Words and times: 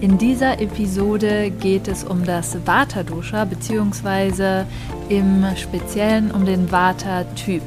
In 0.00 0.16
dieser 0.16 0.60
Episode 0.60 1.50
geht 1.50 1.88
es 1.88 2.04
um 2.04 2.24
das 2.24 2.56
Vata-Dosha 2.64 3.44
beziehungsweise 3.44 4.66
im 5.08 5.44
Speziellen 5.56 6.30
um 6.30 6.46
den 6.46 6.70
Vata-Typ. 6.70 7.62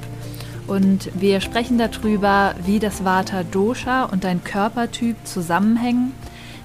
Und 0.67 1.09
wir 1.13 1.41
sprechen 1.41 1.77
darüber, 1.77 2.55
wie 2.63 2.79
das 2.79 3.03
Vata-Dosha 3.03 4.05
und 4.05 4.23
dein 4.23 4.43
Körpertyp 4.43 5.17
zusammenhängen, 5.25 6.13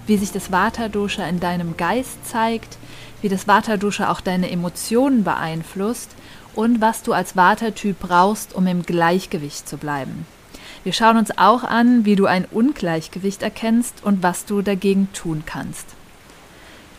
wie 0.07 0.17
sich 0.17 0.31
das 0.31 0.53
Vata-Dosha 0.53 1.27
in 1.27 1.41
deinem 1.41 1.77
Geist 1.77 2.25
zeigt, 2.25 2.79
wie 3.21 3.29
das 3.29 3.49
Vata-Dosha 3.49 4.13
auch 4.13 4.21
deine 4.21 4.51
Emotionen 4.51 5.25
beeinflusst 5.25 6.15
und 6.55 6.81
was 6.81 7.03
du 7.03 7.13
als 7.13 7.35
Vata-Typ 7.35 7.99
brauchst, 7.99 8.55
um 8.55 8.69
im 8.69 8.83
Gleichgewicht 8.85 9.69
zu 9.69 9.77
bleiben. 9.77 10.27
Wir 10.87 10.93
schauen 10.93 11.17
uns 11.17 11.37
auch 11.37 11.65
an, 11.65 12.05
wie 12.05 12.15
du 12.15 12.27
ein 12.27 12.45
Ungleichgewicht 12.45 13.43
erkennst 13.43 14.05
und 14.05 14.23
was 14.23 14.45
du 14.45 14.63
dagegen 14.63 15.09
tun 15.13 15.43
kannst. 15.45 15.85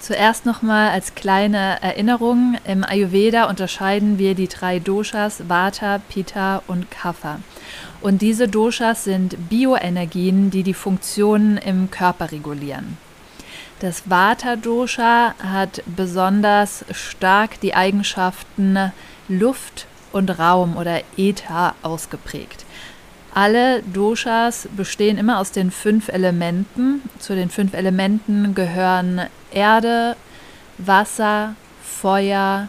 Zuerst 0.01 0.45
nochmal 0.45 0.89
als 0.89 1.15
kleine 1.15 1.81
Erinnerung, 1.81 2.57
im 2.65 2.83
Ayurveda 2.83 3.45
unterscheiden 3.45 4.17
wir 4.17 4.35
die 4.35 4.49
drei 4.49 4.79
Doshas 4.79 5.47
Vata, 5.47 6.01
Pitta 6.09 6.63
und 6.67 6.91
Kapha. 6.91 7.39
Und 8.01 8.21
diese 8.21 8.49
Doshas 8.49 9.05
sind 9.05 9.47
Bioenergien, 9.47 10.51
die 10.51 10.63
die 10.63 10.73
Funktionen 10.73 11.55
im 11.55 11.89
Körper 11.89 12.33
regulieren. 12.33 12.97
Das 13.79 14.09
Vata-Dosha 14.09 15.33
hat 15.41 15.81
besonders 15.85 16.83
stark 16.91 17.61
die 17.61 17.73
Eigenschaften 17.73 18.91
Luft 19.29 19.87
und 20.11 20.37
Raum 20.37 20.75
oder 20.75 21.03
Äther 21.15 21.73
ausgeprägt. 21.83 22.65
Alle 23.33 23.83
Doshas 23.83 24.67
bestehen 24.75 25.17
immer 25.17 25.39
aus 25.39 25.51
den 25.51 25.71
fünf 25.71 26.09
Elementen. 26.09 27.01
Zu 27.19 27.35
den 27.35 27.49
fünf 27.49 27.73
Elementen 27.73 28.55
gehören 28.55 29.21
Erde, 29.51 30.15
Wasser, 30.77 31.55
Feuer, 31.83 32.67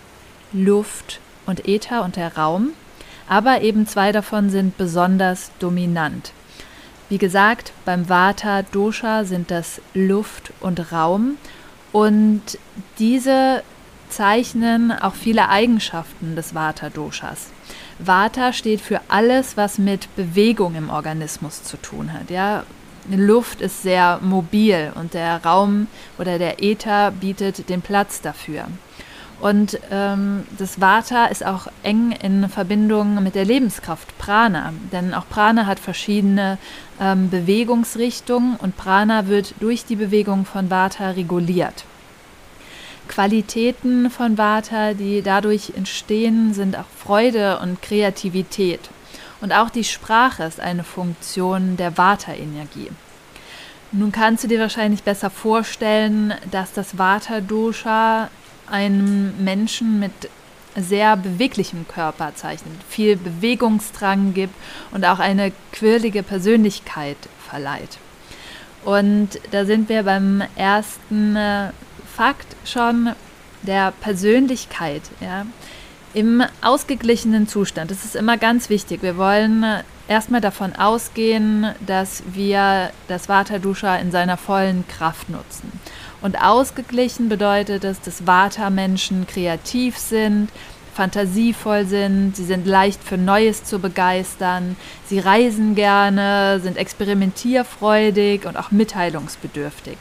Luft 0.52 1.20
und 1.46 1.66
Äther 1.66 2.04
und 2.04 2.16
der 2.16 2.36
Raum. 2.36 2.70
Aber 3.28 3.62
eben 3.62 3.86
zwei 3.86 4.12
davon 4.12 4.50
sind 4.50 4.76
besonders 4.78 5.50
dominant. 5.58 6.32
Wie 7.08 7.18
gesagt, 7.18 7.72
beim 7.84 8.08
Vata 8.08 8.62
Dosha 8.62 9.24
sind 9.24 9.50
das 9.50 9.80
Luft 9.94 10.52
und 10.60 10.92
Raum 10.92 11.38
und 11.92 12.42
diese 12.98 13.62
zeichnen 14.10 14.92
auch 14.92 15.14
viele 15.14 15.48
Eigenschaften 15.48 16.36
des 16.36 16.54
Vata 16.54 16.90
Doshas. 16.90 17.46
Vata 17.98 18.52
steht 18.52 18.80
für 18.80 19.00
alles, 19.08 19.56
was 19.56 19.78
mit 19.78 20.14
Bewegung 20.16 20.74
im 20.74 20.90
Organismus 20.90 21.62
zu 21.62 21.76
tun 21.76 22.12
hat. 22.12 22.30
Ja? 22.30 22.64
Luft 23.10 23.60
ist 23.60 23.82
sehr 23.82 24.18
mobil 24.22 24.92
und 24.94 25.14
der 25.14 25.44
Raum 25.44 25.86
oder 26.18 26.38
der 26.38 26.62
Äther 26.62 27.10
bietet 27.10 27.68
den 27.68 27.80
Platz 27.80 28.20
dafür. 28.20 28.66
Und 29.40 29.78
ähm, 29.90 30.44
das 30.58 30.80
Vata 30.80 31.26
ist 31.26 31.46
auch 31.46 31.68
eng 31.84 32.10
in 32.10 32.48
Verbindung 32.48 33.22
mit 33.22 33.36
der 33.36 33.44
Lebenskraft 33.44 34.18
Prana, 34.18 34.72
denn 34.92 35.14
auch 35.14 35.28
Prana 35.28 35.66
hat 35.66 35.78
verschiedene 35.78 36.58
ähm, 37.00 37.30
Bewegungsrichtungen 37.30 38.56
und 38.56 38.76
Prana 38.76 39.28
wird 39.28 39.54
durch 39.60 39.84
die 39.84 39.94
Bewegung 39.94 40.44
von 40.44 40.70
Vata 40.70 41.10
reguliert. 41.10 41.84
Qualitäten 43.08 44.10
von 44.10 44.38
Vata, 44.38 44.94
die 44.94 45.22
dadurch 45.22 45.72
entstehen, 45.76 46.54
sind 46.54 46.76
auch 46.76 46.86
Freude 46.98 47.58
und 47.60 47.82
Kreativität. 47.82 48.80
Und 49.40 49.52
auch 49.52 49.70
die 49.70 49.84
Sprache 49.84 50.44
ist 50.44 50.60
eine 50.60 50.84
Funktion 50.84 51.76
der 51.76 51.96
Vata-Energie. 51.96 52.90
Nun 53.90 54.12
kannst 54.12 54.44
du 54.44 54.48
dir 54.48 54.60
wahrscheinlich 54.60 55.02
besser 55.02 55.30
vorstellen, 55.30 56.34
dass 56.50 56.72
das 56.72 56.98
Vata-Dosha 56.98 58.28
einen 58.70 59.42
Menschen 59.42 59.98
mit 59.98 60.12
sehr 60.76 61.16
beweglichem 61.16 61.88
Körper 61.88 62.34
zeichnet, 62.34 62.74
viel 62.88 63.16
Bewegungsdrang 63.16 64.34
gibt 64.34 64.54
und 64.92 65.04
auch 65.04 65.18
eine 65.18 65.52
quirlige 65.72 66.22
Persönlichkeit 66.22 67.16
verleiht. 67.48 67.98
Und 68.84 69.40
da 69.50 69.64
sind 69.64 69.88
wir 69.88 70.02
beim 70.02 70.42
ersten 70.54 71.36
äh, 71.36 71.70
Fakt 72.18 72.56
schon 72.64 73.10
der 73.62 73.92
Persönlichkeit, 73.92 75.02
ja, 75.20 75.46
im 76.14 76.42
ausgeglichenen 76.62 77.46
Zustand. 77.46 77.92
Das 77.92 78.04
ist 78.04 78.16
immer 78.16 78.36
ganz 78.36 78.70
wichtig. 78.70 79.04
Wir 79.04 79.16
wollen 79.16 79.64
erstmal 80.08 80.40
davon 80.40 80.74
ausgehen, 80.74 81.68
dass 81.86 82.24
wir 82.32 82.90
das 83.06 83.28
Vata 83.28 83.60
Dusha 83.60 83.94
in 83.98 84.10
seiner 84.10 84.36
vollen 84.36 84.84
Kraft 84.88 85.30
nutzen. 85.30 85.70
Und 86.20 86.42
ausgeglichen 86.42 87.28
bedeutet 87.28 87.84
es, 87.84 88.00
dass 88.00 88.26
Vata-Menschen 88.26 89.28
kreativ 89.28 89.96
sind, 89.96 90.48
fantasievoll 90.94 91.86
sind, 91.86 92.34
sie 92.34 92.46
sind 92.46 92.66
leicht 92.66 93.00
für 93.04 93.16
Neues 93.16 93.62
zu 93.62 93.78
begeistern, 93.78 94.74
sie 95.06 95.20
reisen 95.20 95.76
gerne, 95.76 96.58
sind 96.64 96.78
experimentierfreudig 96.78 98.44
und 98.44 98.56
auch 98.56 98.72
mitteilungsbedürftig. 98.72 99.98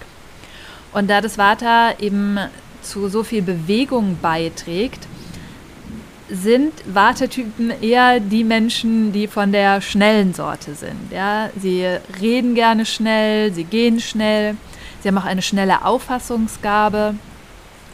Und 0.98 1.12
da 1.12 1.22
das 1.22 1.38
Vata 1.38 1.94
eben 2.00 2.40
zu 2.82 3.08
so 3.08 3.24
viel 3.24 3.44
Bewegung 3.44 4.18
beiträgt, 4.20 5.06
sind 6.28 6.74
Wartetypen 6.92 7.72
eher 7.84 8.20
die 8.20 8.44
Menschen, 8.44 9.14
die 9.14 9.28
von 9.28 9.52
der 9.52 9.82
schnellen 9.82 10.34
Sorte 10.34 10.74
sind. 10.74 11.12
Ja? 11.12 11.52
Sie 11.56 11.86
reden 12.20 12.56
gerne 12.56 12.88
schnell, 12.88 13.54
sie 13.54 13.64
gehen 13.64 14.00
schnell, 14.00 14.58
sie 15.04 15.10
haben 15.10 15.20
auch 15.20 15.26
eine 15.26 15.44
schnelle 15.44 15.86
Auffassungsgabe 15.86 17.14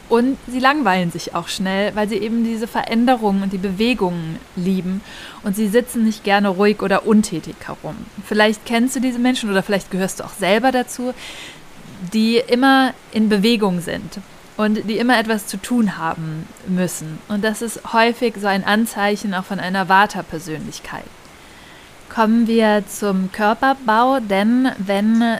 und 0.08 0.38
sie 0.46 0.58
langweilen 0.58 1.10
sich 1.10 1.34
auch 1.34 1.48
schnell, 1.48 1.94
weil 1.94 2.08
sie 2.08 2.16
eben 2.16 2.42
diese 2.42 2.66
Veränderungen 2.66 3.42
und 3.42 3.52
die 3.52 3.58
Bewegungen 3.58 4.38
lieben 4.56 5.02
und 5.42 5.54
sie 5.56 5.68
sitzen 5.68 6.04
nicht 6.04 6.24
gerne 6.24 6.48
ruhig 6.48 6.80
oder 6.80 7.06
untätig 7.06 7.56
herum. 7.66 7.96
Vielleicht 8.26 8.64
kennst 8.64 8.96
du 8.96 9.00
diese 9.00 9.18
Menschen 9.18 9.50
oder 9.50 9.62
vielleicht 9.62 9.90
gehörst 9.90 10.20
du 10.20 10.24
auch 10.24 10.32
selber 10.32 10.72
dazu 10.72 11.12
die 12.12 12.38
immer 12.38 12.94
in 13.12 13.28
Bewegung 13.28 13.80
sind 13.80 14.20
und 14.56 14.88
die 14.88 14.98
immer 14.98 15.18
etwas 15.18 15.46
zu 15.46 15.56
tun 15.56 15.98
haben 15.98 16.46
müssen. 16.66 17.18
Und 17.28 17.42
das 17.44 17.62
ist 17.62 17.92
häufig 17.92 18.34
so 18.40 18.46
ein 18.46 18.64
Anzeichen 18.64 19.34
auch 19.34 19.44
von 19.44 19.60
einer 19.60 19.88
Vata-Persönlichkeit. 19.88 21.04
Kommen 22.08 22.46
wir 22.46 22.84
zum 22.86 23.32
Körperbau, 23.32 24.20
denn 24.20 24.70
wenn 24.78 25.38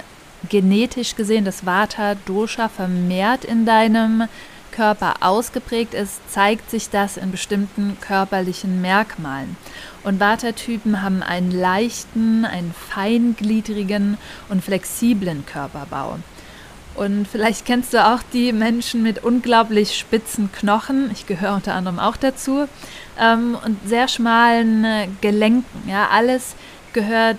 genetisch 0.49 1.15
gesehen 1.15 1.45
das 1.45 1.65
Vata-Dosha 1.65 2.69
vermehrt 2.69 3.45
in 3.45 3.65
deinem 3.65 4.25
Körper 4.73 5.15
ausgeprägt 5.21 5.95
ist, 5.95 6.21
zeigt 6.29 6.69
sich 6.69 6.91
das 6.91 7.17
in 7.17 7.31
bestimmten 7.31 7.97
körperlichen 8.01 8.81
Merkmalen. 8.83 9.57
Und 10.03 10.19
Vata-Typen 10.19 11.01
haben 11.01 11.23
einen 11.23 11.53
leichten, 11.53 12.45
einen 12.45 12.75
feingliedrigen 12.75 14.19
und 14.49 14.65
flexiblen 14.65 15.47
Körperbau. 15.47 16.19
Und 16.95 17.27
vielleicht 17.27 17.65
kennst 17.65 17.93
du 17.93 18.05
auch 18.05 18.21
die 18.33 18.53
Menschen 18.53 19.03
mit 19.03 19.25
unglaublich 19.25 19.99
spitzen 19.99 20.51
Knochen. 20.53 21.11
Ich 21.13 21.27
gehöre 21.27 21.55
unter 21.55 21.75
anderem 21.75 21.99
auch 21.99 22.17
dazu. 22.17 22.69
Ähm, 23.21 23.57
und 23.65 23.79
sehr 23.87 24.09
schmalen 24.09 24.85
äh, 24.85 25.09
Gelenken. 25.21 25.89
Ja, 25.89 26.09
alles 26.13 26.55
gehört 26.93 27.39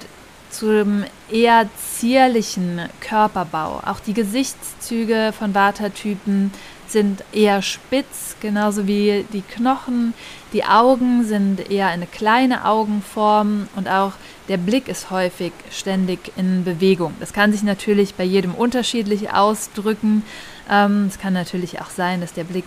zum 0.50 1.04
eher 1.31 1.68
zierlichen 1.78 2.81
Körperbau. 3.02 3.81
Auch 3.86 4.00
die 4.00 4.13
Gesichtszüge 4.13 5.34
von 5.38 5.54
Vata-Typen 5.54 6.52
sind 6.88 7.24
eher 7.34 7.62
spitz, 7.62 8.36
genauso 8.42 8.88
wie 8.88 9.25
die 9.34 9.42
Knochen. 9.42 10.13
Die 10.54 10.63
Augen 10.63 11.25
sind 11.25 11.72
eher 11.72 11.88
eine 11.88 12.06
kleine 12.06 12.66
Augenform 12.66 13.68
und 13.75 13.90
auch 13.90 14.13
der 14.47 14.57
Blick 14.57 14.88
ist 14.88 15.09
häufig 15.09 15.51
ständig 15.71 16.31
in 16.36 16.63
Bewegung. 16.63 17.13
Das 17.19 17.33
kann 17.33 17.51
sich 17.51 17.63
natürlich 17.63 18.15
bei 18.15 18.24
jedem 18.24 18.53
unterschiedlich 18.53 19.31
ausdrücken. 19.31 20.24
Ähm, 20.69 21.06
es 21.07 21.19
kann 21.19 21.33
natürlich 21.33 21.81
auch 21.81 21.89
sein, 21.89 22.21
dass 22.21 22.33
der 22.33 22.44
Blick 22.44 22.65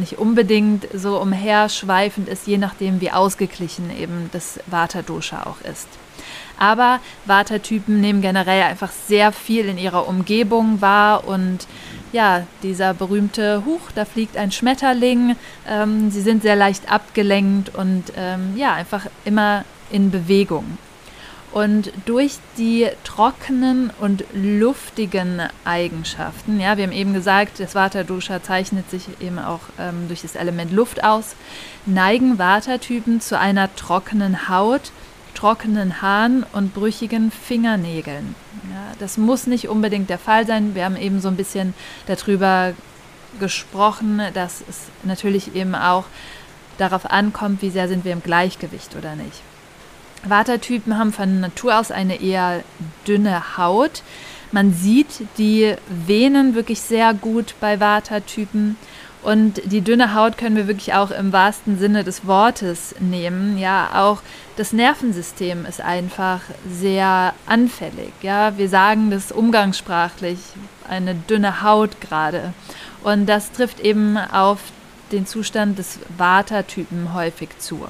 nicht 0.00 0.18
unbedingt 0.18 0.86
so 0.94 1.20
umherschweifend 1.20 2.28
ist, 2.28 2.46
je 2.46 2.58
nachdem, 2.58 3.00
wie 3.00 3.10
ausgeglichen 3.10 3.90
eben 3.96 4.30
das 4.32 4.60
Vata-Dosha 4.66 5.44
auch 5.44 5.60
ist. 5.68 5.88
Aber 6.58 7.00
Vata-Typen 7.26 8.00
nehmen 8.00 8.20
generell 8.20 8.62
einfach 8.62 8.90
sehr 8.90 9.32
viel 9.32 9.66
in 9.66 9.78
ihrer 9.78 10.08
Umgebung 10.08 10.80
wahr 10.80 11.26
und 11.26 11.66
ja, 12.10 12.46
dieser 12.62 12.94
berühmte 12.94 13.64
Huch, 13.66 13.92
da 13.94 14.04
fliegt 14.04 14.36
ein 14.36 14.50
Schmetterling. 14.50 15.36
Ähm, 15.68 16.10
sie 16.10 16.22
sind 16.22 16.42
sehr 16.42 16.56
leicht 16.56 16.90
abgelenkt 16.90 17.74
und 17.74 18.04
ähm, 18.16 18.54
ja, 18.56 18.72
einfach 18.72 19.06
immer 19.24 19.64
in 19.90 20.10
Bewegung. 20.10 20.78
Und 21.52 21.92
durch 22.04 22.38
die 22.58 22.88
trockenen 23.04 23.90
und 24.00 24.24
luftigen 24.34 25.42
Eigenschaften, 25.64 26.60
ja, 26.60 26.76
wir 26.76 26.84
haben 26.84 26.92
eben 26.92 27.14
gesagt, 27.14 27.58
das 27.58 27.74
Vata-Dosha 27.74 28.42
zeichnet 28.42 28.90
sich 28.90 29.04
eben 29.20 29.38
auch 29.38 29.60
ähm, 29.78 30.08
durch 30.08 30.22
das 30.22 30.34
Element 30.34 30.72
Luft 30.72 31.02
aus, 31.02 31.36
neigen 31.86 32.38
Vata-Typen 32.38 33.20
zu 33.20 33.38
einer 33.38 33.74
trockenen 33.74 34.48
Haut, 34.48 34.92
trockenen 35.34 36.02
Haaren 36.02 36.44
und 36.52 36.74
brüchigen 36.74 37.30
Fingernägeln. 37.30 38.34
Ja, 38.70 38.92
das 38.98 39.16
muss 39.16 39.46
nicht 39.46 39.68
unbedingt 39.68 40.10
der 40.10 40.18
Fall 40.18 40.46
sein. 40.46 40.74
Wir 40.74 40.84
haben 40.84 40.96
eben 40.96 41.20
so 41.20 41.28
ein 41.28 41.36
bisschen 41.36 41.74
darüber 42.06 42.74
gesprochen, 43.40 44.20
dass 44.34 44.62
es 44.68 44.88
natürlich 45.04 45.54
eben 45.54 45.74
auch 45.74 46.04
darauf 46.76 47.10
ankommt, 47.10 47.62
wie 47.62 47.70
sehr 47.70 47.88
sind 47.88 48.04
wir 48.04 48.12
im 48.12 48.22
Gleichgewicht 48.22 48.96
oder 48.96 49.16
nicht. 49.16 49.42
Watertypen 50.24 50.98
haben 50.98 51.12
von 51.12 51.40
Natur 51.40 51.78
aus 51.78 51.90
eine 51.90 52.20
eher 52.20 52.62
dünne 53.06 53.56
Haut. 53.56 54.02
Man 54.50 54.72
sieht 54.72 55.26
die 55.36 55.74
Venen 55.88 56.54
wirklich 56.54 56.80
sehr 56.80 57.14
gut 57.14 57.54
bei 57.60 57.80
Watertypen. 57.80 58.76
Und 59.22 59.60
die 59.64 59.80
dünne 59.80 60.14
Haut 60.14 60.38
können 60.38 60.56
wir 60.56 60.68
wirklich 60.68 60.94
auch 60.94 61.10
im 61.10 61.32
wahrsten 61.32 61.78
Sinne 61.78 62.04
des 62.04 62.26
Wortes 62.26 62.94
nehmen. 63.00 63.58
Ja, 63.58 63.90
auch 63.94 64.22
das 64.56 64.72
Nervensystem 64.72 65.66
ist 65.66 65.80
einfach 65.80 66.40
sehr 66.70 67.34
anfällig. 67.46 68.12
Ja, 68.22 68.56
wir 68.56 68.68
sagen 68.68 69.10
das 69.10 69.32
umgangssprachlich, 69.32 70.38
eine 70.88 71.14
dünne 71.14 71.62
Haut 71.62 72.00
gerade. 72.00 72.52
Und 73.02 73.26
das 73.26 73.50
trifft 73.52 73.80
eben 73.80 74.16
auf 74.16 74.60
den 75.10 75.26
Zustand 75.26 75.78
des 75.78 75.98
Watertypen 76.16 77.12
häufig 77.12 77.50
zu. 77.58 77.88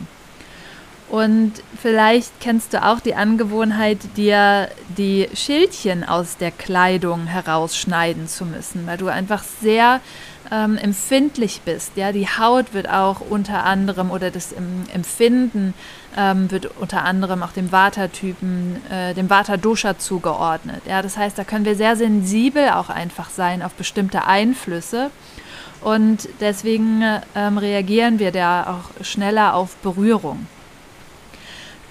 Und 1.09 1.55
vielleicht 1.81 2.39
kennst 2.39 2.75
du 2.75 2.85
auch 2.85 3.01
die 3.01 3.15
Angewohnheit, 3.15 3.99
dir 4.17 4.69
die 4.97 5.29
Schildchen 5.33 6.05
aus 6.05 6.37
der 6.37 6.51
Kleidung 6.51 7.27
herausschneiden 7.27 8.29
zu 8.29 8.45
müssen, 8.45 8.87
weil 8.87 8.99
du 8.99 9.09
einfach 9.09 9.43
sehr 9.43 10.01
ähm, 10.53 10.77
empfindlich 10.77 11.63
bist. 11.65 11.93
Ja, 11.97 12.13
die 12.13 12.27
Haut 12.27 12.75
wird 12.75 12.91
auch 12.91 13.21
unter 13.21 13.65
anderem 13.65 14.11
oder 14.11 14.31
das 14.31 14.53
Empfinden 14.53 15.73
ähm, 16.15 16.51
wird 16.51 16.67
unter 16.79 17.05
anderem 17.05 17.43
auch 17.43 17.53
dem 17.53 17.73
Vata-Typen, 17.73 18.77
äh, 18.91 19.15
dem 19.15 19.31
Vata-Dosha 19.31 19.99
zugeordnet. 19.99 20.83
Ja, 20.87 21.01
das 21.01 21.17
heißt, 21.17 21.39
da 21.39 21.45
können 21.45 21.65
wir 21.65 21.75
sehr 21.75 21.97
sensibel 21.97 22.69
auch 22.69 22.91
einfach 22.91 23.31
sein 23.31 23.63
auf 23.63 23.73
bestimmte 23.73 24.27
Einflüsse. 24.27 25.11
Und 25.81 26.29
deswegen 26.41 27.03
ähm, 27.35 27.57
reagieren 27.57 28.19
wir 28.19 28.33
da 28.33 28.75
auch 28.75 29.05
schneller 29.05 29.55
auf 29.55 29.77
Berührung 29.77 30.47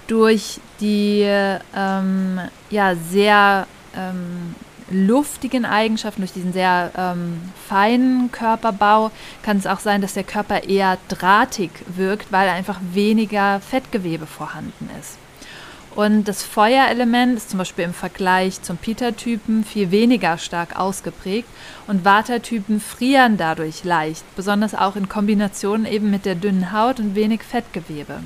durch 0.08 0.60
die 0.80 1.22
ähm, 1.22 2.40
ja, 2.70 2.96
sehr 2.96 3.66
ähm, 3.94 4.54
luftigen 4.90 5.64
Eigenschaften, 5.64 6.22
durch 6.22 6.32
diesen 6.32 6.52
sehr 6.52 6.90
ähm, 6.96 7.40
feinen 7.68 8.32
Körperbau, 8.32 9.10
kann 9.42 9.58
es 9.58 9.66
auch 9.66 9.80
sein, 9.80 10.00
dass 10.00 10.14
der 10.14 10.24
Körper 10.24 10.64
eher 10.64 10.98
drahtig 11.08 11.70
wirkt, 11.86 12.32
weil 12.32 12.48
einfach 12.48 12.80
weniger 12.92 13.60
Fettgewebe 13.60 14.26
vorhanden 14.26 14.90
ist. 14.98 15.18
Und 15.94 16.28
das 16.28 16.42
Feuerelement 16.42 17.36
ist 17.36 17.50
zum 17.50 17.58
Beispiel 17.58 17.84
im 17.84 17.92
Vergleich 17.92 18.62
zum 18.62 18.76
Pita-Typen 18.76 19.64
viel 19.64 19.90
weniger 19.90 20.38
stark 20.38 20.78
ausgeprägt 20.78 21.48
und 21.86 22.04
Vata-Typen 22.04 22.80
frieren 22.80 23.36
dadurch 23.36 23.84
leicht, 23.84 24.24
besonders 24.36 24.74
auch 24.74 24.94
in 24.96 25.08
Kombination 25.08 25.86
eben 25.86 26.10
mit 26.10 26.24
der 26.24 26.36
dünnen 26.36 26.72
Haut 26.72 27.00
und 27.00 27.14
wenig 27.16 27.42
Fettgewebe. 27.42 28.20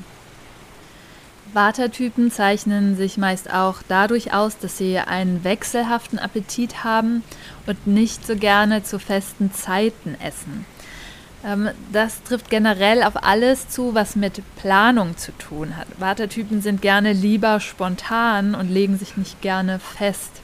Watertypen 1.54 2.31
zeichnen 2.31 2.96
sich 2.96 3.19
meist 3.19 3.52
auch 3.52 3.82
dadurch 3.87 4.32
aus, 4.32 4.58
dass 4.58 4.78
sie 4.78 4.99
einen 4.99 5.44
wechselhaften 5.44 6.19
Appetit 6.19 6.84
haben 6.84 7.22
und 7.66 7.87
nicht 7.87 8.26
so 8.26 8.37
gerne 8.37 8.82
zu 8.82 8.99
festen 8.99 9.52
Zeiten 9.52 10.16
essen. 10.20 10.64
Ähm, 11.44 11.70
das 11.93 12.22
trifft 12.22 12.50
generell 12.50 13.02
auf 13.02 13.25
alles 13.25 13.69
zu, 13.69 13.94
was 13.94 14.16
mit 14.16 14.43
Planung 14.56 15.16
zu 15.16 15.32
tun 15.32 15.76
hat. 15.76 15.88
Watertypen 15.99 16.62
sind 16.62 16.82
gerne 16.82 17.12
lieber 17.12 17.60
spontan 17.60 18.55
und 18.55 18.70
legen 18.70 18.98
sich 18.98 19.16
nicht 19.16 19.40
gerne 19.43 19.78
fest. 19.78 20.42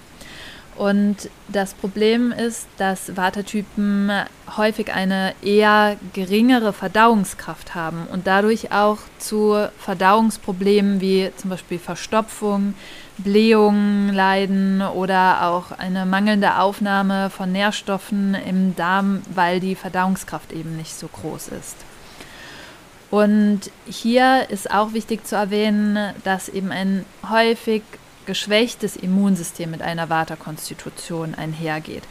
Und 0.78 1.28
das 1.48 1.74
Problem 1.74 2.30
ist, 2.30 2.68
dass 2.76 3.16
Watertypen 3.16 4.12
häufig 4.56 4.92
eine 4.92 5.34
eher 5.42 5.96
geringere 6.12 6.72
Verdauungskraft 6.72 7.74
haben 7.74 8.06
und 8.12 8.28
dadurch 8.28 8.70
auch 8.70 8.98
zu 9.18 9.68
Verdauungsproblemen 9.80 11.00
wie 11.00 11.32
zum 11.36 11.50
Beispiel 11.50 11.80
Verstopfung, 11.80 12.74
Blähungen 13.18 14.14
leiden 14.14 14.80
oder 14.80 15.48
auch 15.48 15.72
eine 15.72 16.06
mangelnde 16.06 16.60
Aufnahme 16.60 17.28
von 17.30 17.50
Nährstoffen 17.50 18.36
im 18.36 18.76
Darm, 18.76 19.22
weil 19.34 19.58
die 19.58 19.74
Verdauungskraft 19.74 20.52
eben 20.52 20.76
nicht 20.76 20.94
so 20.94 21.08
groß 21.08 21.48
ist. 21.48 21.76
Und 23.10 23.62
hier 23.84 24.48
ist 24.48 24.70
auch 24.70 24.92
wichtig 24.92 25.26
zu 25.26 25.34
erwähnen, 25.34 26.14
dass 26.22 26.48
eben 26.48 26.70
ein 26.70 27.04
häufig 27.28 27.82
geschwächtes 28.28 28.94
Immunsystem 28.94 29.70
mit 29.70 29.80
einer 29.80 30.10
Vata-Konstitution 30.10 31.34
einhergeht. 31.34 32.02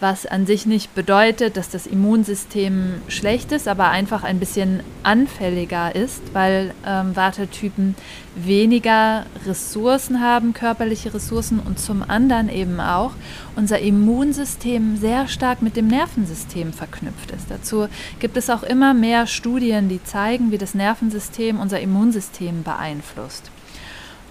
Was 0.00 0.26
an 0.26 0.44
sich 0.44 0.66
nicht 0.66 0.94
bedeutet, 0.94 1.56
dass 1.56 1.70
das 1.70 1.86
Immunsystem 1.86 3.00
schlecht 3.08 3.52
ist, 3.52 3.68
aber 3.68 3.88
einfach 3.88 4.22
ein 4.22 4.38
bisschen 4.38 4.82
anfälliger 5.02 5.94
ist, 5.94 6.20
weil 6.34 6.74
ähm, 6.86 7.16
Vata-Typen 7.16 7.94
weniger 8.34 9.24
Ressourcen 9.46 10.20
haben, 10.20 10.52
körperliche 10.52 11.14
Ressourcen 11.14 11.58
und 11.58 11.78
zum 11.78 12.02
anderen 12.02 12.50
eben 12.50 12.78
auch 12.78 13.12
unser 13.56 13.78
Immunsystem 13.78 14.98
sehr 14.98 15.26
stark 15.26 15.62
mit 15.62 15.74
dem 15.76 15.86
Nervensystem 15.86 16.74
verknüpft 16.74 17.30
ist. 17.30 17.50
Dazu 17.50 17.88
gibt 18.18 18.36
es 18.36 18.50
auch 18.50 18.62
immer 18.62 18.92
mehr 18.92 19.26
Studien, 19.26 19.88
die 19.88 20.04
zeigen, 20.04 20.50
wie 20.50 20.58
das 20.58 20.74
Nervensystem 20.74 21.58
unser 21.58 21.80
Immunsystem 21.80 22.62
beeinflusst. 22.62 23.50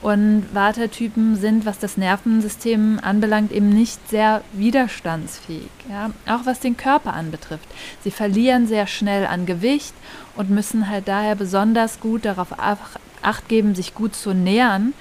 Und 0.02 0.48
Watertypen 0.54 1.36
sind, 1.36 1.66
was 1.68 1.78
das 1.78 1.96
Nervensystem 1.96 3.00
anbelangt, 3.04 3.52
eben 3.52 3.70
nicht 3.70 4.10
sehr 4.10 4.42
widerstandsfähig. 4.54 5.70
Ja? 5.90 6.10
Auch 6.26 6.46
was 6.46 6.60
den 6.60 6.76
Körper 6.76 7.14
anbetrifft. 7.14 7.68
Sie 8.04 8.10
verlieren 8.10 8.66
sehr 8.66 8.88
schnell 8.88 9.28
an 9.28 9.46
Gewicht 9.46 9.94
und 10.36 10.50
müssen 10.50 10.90
halt 10.90 11.08
daher 11.08 11.36
besonders 11.36 12.00
gut 12.00 12.26
darauf 12.26 12.58
acht 12.58 13.48
geben, 13.48 13.76
sich 13.76 13.94
gut 13.94 14.16
zu 14.16 14.34
nähern 14.34 14.94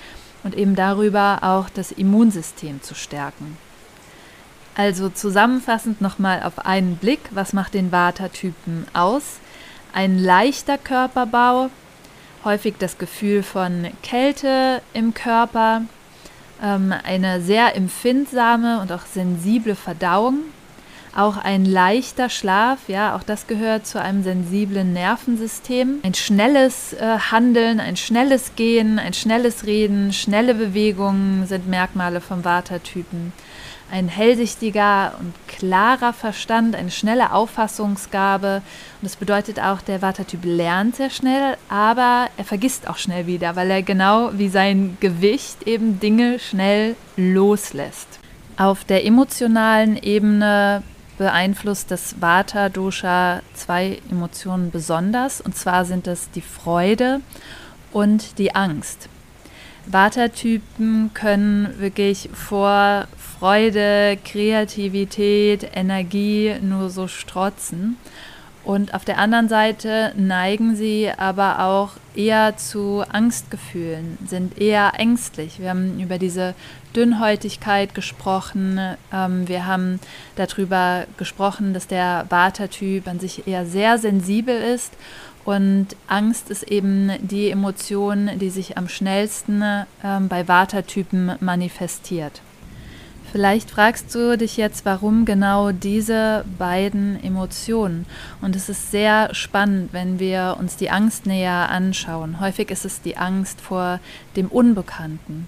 und 0.42 0.54
eben 0.54 0.74
darüber 0.74 1.38
auch 1.42 1.70
das 1.70 1.92
Immunsystem 1.92 2.82
zu 2.82 2.94
stärken. 2.94 3.56
Also 4.74 5.08
zusammenfassend 5.08 6.00
nochmal 6.00 6.42
auf 6.42 6.64
einen 6.66 6.96
Blick, 6.96 7.20
was 7.30 7.52
macht 7.52 7.72
den 7.74 7.90
Vata-Typen 7.90 8.86
aus? 8.92 9.38
Ein 9.92 10.18
leichter 10.18 10.78
Körperbau, 10.78 11.70
häufig 12.44 12.74
das 12.78 12.98
Gefühl 12.98 13.42
von 13.42 13.88
Kälte 14.02 14.82
im 14.92 15.14
Körper, 15.14 15.82
ähm, 16.62 16.92
eine 17.04 17.40
sehr 17.40 17.76
empfindsame 17.76 18.80
und 18.80 18.92
auch 18.92 19.06
sensible 19.06 19.74
Verdauung, 19.74 20.40
auch 21.16 21.36
ein 21.36 21.64
leichter 21.64 22.28
Schlaf, 22.28 22.78
ja, 22.88 23.16
auch 23.16 23.22
das 23.22 23.46
gehört 23.46 23.86
zu 23.86 24.00
einem 24.00 24.22
sensiblen 24.22 24.92
Nervensystem. 24.92 25.98
Ein 26.02 26.14
schnelles 26.14 26.92
äh, 26.92 27.18
Handeln, 27.30 27.80
ein 27.80 27.96
schnelles 27.96 28.52
Gehen, 28.54 28.98
ein 28.98 29.12
schnelles 29.12 29.66
Reden, 29.66 30.12
schnelle 30.12 30.54
Bewegungen 30.54 31.46
sind 31.46 31.68
Merkmale 31.68 32.20
vom 32.20 32.44
Vata-Typen 32.44 33.32
ein 33.90 34.08
hellsichtiger 34.08 35.14
und 35.18 35.34
klarer 35.48 36.12
Verstand, 36.12 36.76
eine 36.76 36.90
schnelle 36.90 37.32
Auffassungsgabe. 37.32 38.62
Und 39.00 39.02
das 39.02 39.16
bedeutet 39.16 39.60
auch, 39.60 39.80
der 39.80 40.02
Vata-Typ 40.02 40.44
lernt 40.44 40.96
sehr 40.96 41.10
schnell, 41.10 41.56
aber 41.68 42.28
er 42.36 42.44
vergisst 42.44 42.88
auch 42.88 42.96
schnell 42.96 43.26
wieder, 43.26 43.56
weil 43.56 43.70
er 43.70 43.82
genau 43.82 44.30
wie 44.34 44.48
sein 44.48 44.96
Gewicht 45.00 45.66
eben 45.66 46.00
Dinge 46.00 46.38
schnell 46.38 46.96
loslässt. 47.16 48.20
Auf 48.56 48.84
der 48.84 49.04
emotionalen 49.04 49.96
Ebene 49.96 50.82
beeinflusst 51.18 51.90
das 51.90 52.20
Vata-Dosha 52.20 53.42
zwei 53.54 53.98
Emotionen 54.10 54.70
besonders, 54.70 55.40
und 55.40 55.56
zwar 55.56 55.84
sind 55.84 56.06
es 56.06 56.30
die 56.30 56.40
Freude 56.40 57.20
und 57.92 58.38
die 58.38 58.54
Angst. 58.54 59.08
Vata-Typen 59.86 61.10
können 61.14 61.78
wirklich 61.78 62.30
vor 62.32 63.06
Freude, 63.40 64.18
Kreativität, 64.22 65.70
Energie 65.74 66.56
nur 66.60 66.90
so 66.90 67.08
strotzen. 67.08 67.96
Und 68.64 68.92
auf 68.92 69.06
der 69.06 69.16
anderen 69.16 69.48
Seite 69.48 70.12
neigen 70.14 70.76
sie 70.76 71.10
aber 71.16 71.64
auch 71.64 71.92
eher 72.14 72.58
zu 72.58 73.02
Angstgefühlen, 73.10 74.18
sind 74.26 74.60
eher 74.60 74.92
ängstlich. 74.98 75.58
Wir 75.58 75.70
haben 75.70 75.98
über 76.00 76.18
diese 76.18 76.54
Dünnhäutigkeit 76.94 77.94
gesprochen. 77.94 78.78
Ähm, 79.10 79.48
wir 79.48 79.64
haben 79.64 80.00
darüber 80.36 81.06
gesprochen, 81.16 81.72
dass 81.72 81.86
der 81.86 82.26
Vata-Typ 82.28 83.08
an 83.08 83.20
sich 83.20 83.46
eher 83.46 83.64
sehr 83.64 83.96
sensibel 83.96 84.54
ist. 84.54 84.92
Und 85.46 85.96
Angst 86.08 86.50
ist 86.50 86.64
eben 86.64 87.12
die 87.22 87.50
Emotion, 87.50 88.32
die 88.34 88.50
sich 88.50 88.76
am 88.76 88.90
schnellsten 88.90 89.62
ähm, 90.04 90.28
bei 90.28 90.46
Vata-Typen 90.46 91.36
manifestiert. 91.40 92.42
Vielleicht 93.32 93.70
fragst 93.70 94.12
du 94.12 94.36
dich 94.36 94.56
jetzt, 94.56 94.84
warum 94.84 95.24
genau 95.24 95.70
diese 95.70 96.44
beiden 96.58 97.22
Emotionen. 97.22 98.06
Und 98.40 98.56
es 98.56 98.68
ist 98.68 98.90
sehr 98.90 99.32
spannend, 99.34 99.92
wenn 99.92 100.18
wir 100.18 100.56
uns 100.58 100.76
die 100.76 100.90
Angst 100.90 101.26
näher 101.26 101.68
anschauen. 101.70 102.40
Häufig 102.40 102.70
ist 102.70 102.84
es 102.84 103.02
die 103.02 103.16
Angst 103.16 103.60
vor 103.60 104.00
dem 104.34 104.48
Unbekannten. 104.48 105.46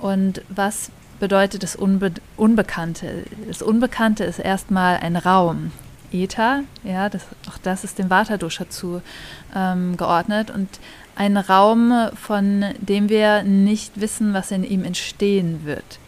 Und 0.00 0.42
was 0.48 0.90
bedeutet 1.18 1.64
das 1.64 1.74
Unbe 1.74 2.12
Unbekannte? 2.36 3.24
Das 3.48 3.62
Unbekannte 3.62 4.22
ist 4.22 4.38
erstmal 4.38 4.98
ein 4.98 5.16
Raum. 5.16 5.72
Äther, 6.12 6.62
ja, 6.84 7.08
das, 7.08 7.22
auch 7.50 7.58
das 7.58 7.82
ist 7.82 7.98
dem 7.98 8.10
Vata-Dosha 8.10 8.70
zugeordnet. 8.70 10.50
Ähm, 10.50 10.54
und 10.54 10.68
ein 11.16 11.36
Raum, 11.36 11.92
von 12.14 12.64
dem 12.78 13.08
wir 13.08 13.42
nicht 13.42 14.00
wissen, 14.00 14.34
was 14.34 14.52
in 14.52 14.62
ihm 14.62 14.84
entstehen 14.84 15.64
wird. 15.64 15.98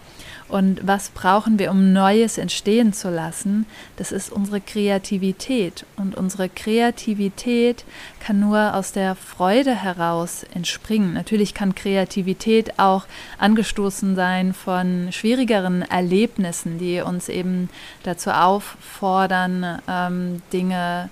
Und 0.49 0.87
was 0.87 1.09
brauchen 1.09 1.59
wir, 1.59 1.73
um 1.73 1.93
Neues 1.93 2.39
entstehen 2.39 2.93
zu 2.93 3.11
lassen? 3.11 3.67
Das 3.97 4.13
ist 4.13 4.31
unsere 4.31 4.61
Kreativität. 4.61 5.85
Und 5.97 6.17
unsere 6.17 6.49
Kreativität 6.49 7.85
kann 8.21 8.39
nur 8.39 8.75
aus 8.75 8.93
der 8.93 9.17
Freude 9.17 9.75
heraus 9.75 10.45
entspringen. 10.55 11.15
Natürlich 11.15 11.53
kann 11.53 11.75
Kreativität 11.75 12.79
auch 12.79 13.07
angestoßen 13.39 14.15
sein 14.15 14.55
von 14.55 15.09
schwierigeren 15.11 15.83
Erlebnissen, 15.83 16.79
die 16.79 17.01
uns 17.01 17.29
eben 17.29 17.69
dazu 18.05 18.31
auffordern, 18.31 19.83
ähm, 19.89 20.43
Dinge 20.53 21.11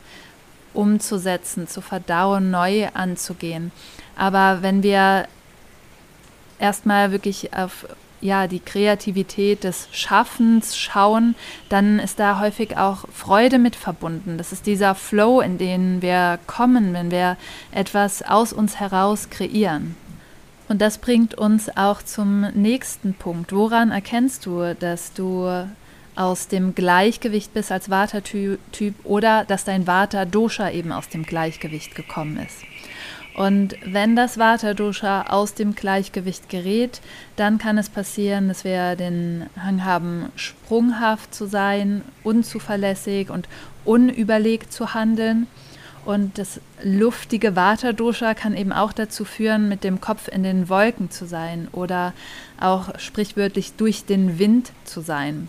umzusetzen, 0.74 1.66
zu 1.66 1.80
verdauen, 1.80 2.50
neu 2.52 2.88
anzugehen. 2.94 3.72
Aber 4.16 4.62
wenn 4.62 4.84
wir 4.84 5.26
erstmal 6.58 7.10
wirklich 7.10 7.52
auf 7.52 7.86
ja, 8.24 8.46
die 8.46 8.60
Kreativität 8.60 9.64
des 9.64 9.86
Schaffens 9.92 10.78
schauen, 10.78 11.34
dann 11.68 11.98
ist 11.98 12.18
da 12.18 12.40
häufig 12.40 12.78
auch 12.78 13.04
Freude 13.12 13.58
mit 13.58 13.76
verbunden. 13.76 14.38
Das 14.38 14.50
ist 14.50 14.66
dieser 14.66 14.94
Flow, 14.94 15.42
in 15.42 15.58
den 15.58 16.00
wir 16.00 16.38
kommen, 16.46 16.94
wenn 16.94 17.10
wir 17.10 17.36
etwas 17.70 18.22
aus 18.22 18.54
uns 18.54 18.80
heraus 18.80 19.28
kreieren. 19.28 19.94
Und 20.68 20.80
das 20.80 20.96
bringt 20.96 21.34
uns 21.34 21.76
auch 21.76 22.02
zum 22.02 22.50
nächsten 22.54 23.12
Punkt. 23.12 23.52
Woran 23.52 23.90
erkennst 23.90 24.46
du, 24.46 24.74
dass 24.74 25.12
du 25.12 25.68
aus 26.16 26.48
dem 26.48 26.74
Gleichgewicht 26.74 27.52
bist 27.52 27.70
als 27.70 27.90
Vata-Typ 27.90 28.94
oder 29.04 29.44
dass 29.44 29.64
dein 29.64 29.86
Vata-Dosha 29.86 30.70
eben 30.70 30.92
aus 30.92 31.10
dem 31.10 31.24
Gleichgewicht 31.24 31.94
gekommen 31.94 32.38
ist? 32.38 32.62
Und 33.34 33.74
wenn 33.84 34.14
das 34.14 34.38
Vata-Dosha 34.38 35.22
aus 35.28 35.54
dem 35.54 35.74
Gleichgewicht 35.74 36.48
gerät, 36.48 37.00
dann 37.34 37.58
kann 37.58 37.78
es 37.78 37.88
passieren, 37.88 38.46
dass 38.46 38.62
wir 38.64 38.94
den 38.94 39.46
Hang 39.60 39.84
haben, 39.84 40.30
sprunghaft 40.36 41.34
zu 41.34 41.46
sein, 41.46 42.02
unzuverlässig 42.22 43.30
und 43.30 43.48
unüberlegt 43.84 44.72
zu 44.72 44.94
handeln. 44.94 45.48
Und 46.04 46.38
das 46.38 46.60
luftige 46.82 47.56
Vata-Dosha 47.56 48.34
kann 48.34 48.56
eben 48.56 48.72
auch 48.72 48.92
dazu 48.92 49.24
führen, 49.24 49.68
mit 49.68 49.82
dem 49.82 50.00
Kopf 50.00 50.28
in 50.28 50.44
den 50.44 50.68
Wolken 50.68 51.10
zu 51.10 51.26
sein 51.26 51.66
oder 51.72 52.12
auch 52.60 52.98
sprichwörtlich 53.00 53.72
durch 53.72 54.04
den 54.04 54.38
Wind 54.38 54.70
zu 54.84 55.00
sein. 55.00 55.48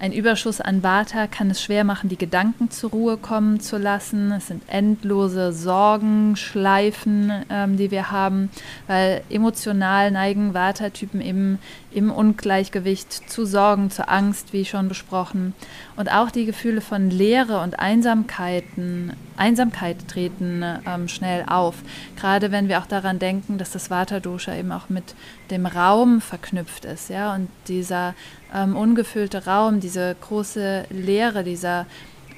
Ein 0.00 0.12
Überschuss 0.12 0.60
an 0.60 0.84
Vata 0.84 1.26
kann 1.26 1.50
es 1.50 1.60
schwer 1.60 1.82
machen, 1.82 2.08
die 2.08 2.16
Gedanken 2.16 2.70
zur 2.70 2.90
Ruhe 2.90 3.16
kommen 3.16 3.58
zu 3.58 3.78
lassen. 3.78 4.30
Es 4.30 4.46
sind 4.46 4.62
endlose 4.68 5.52
Sorgenschleifen, 5.52 7.32
ähm, 7.50 7.76
die 7.76 7.90
wir 7.90 8.12
haben, 8.12 8.48
weil 8.86 9.22
emotional 9.28 10.12
neigen 10.12 10.54
Vata-Typen 10.54 11.20
eben 11.20 11.58
im 11.90 12.10
Ungleichgewicht 12.10 13.30
zu 13.30 13.46
Sorgen, 13.46 13.90
zu 13.90 14.08
Angst, 14.08 14.52
wie 14.52 14.64
schon 14.64 14.88
besprochen. 14.88 15.54
Und 15.96 16.12
auch 16.12 16.30
die 16.30 16.44
Gefühle 16.44 16.80
von 16.80 17.10
Leere 17.10 17.60
und 17.60 17.78
Einsamkeiten, 17.78 19.14
Einsamkeit 19.36 20.06
treten 20.06 20.62
ähm, 20.86 21.08
schnell 21.08 21.44
auf. 21.46 21.76
Gerade 22.16 22.52
wenn 22.52 22.68
wir 22.68 22.78
auch 22.78 22.86
daran 22.86 23.18
denken, 23.18 23.56
dass 23.56 23.70
das 23.70 23.90
Vata-Dosha 23.90 24.54
eben 24.54 24.72
auch 24.72 24.90
mit 24.90 25.14
dem 25.50 25.64
Raum 25.64 26.20
verknüpft 26.20 26.84
ist, 26.84 27.08
ja, 27.08 27.34
und 27.34 27.48
dieser 27.68 28.14
ähm, 28.54 28.76
ungefüllte 28.76 29.46
Raum, 29.46 29.80
diese 29.80 30.14
große 30.20 30.84
Leere, 30.90 31.42
dieser 31.42 31.86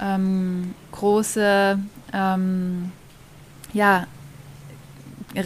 ähm, 0.01 0.75
große, 0.93 1.79
ähm, 2.13 2.93
ja, 3.73 4.07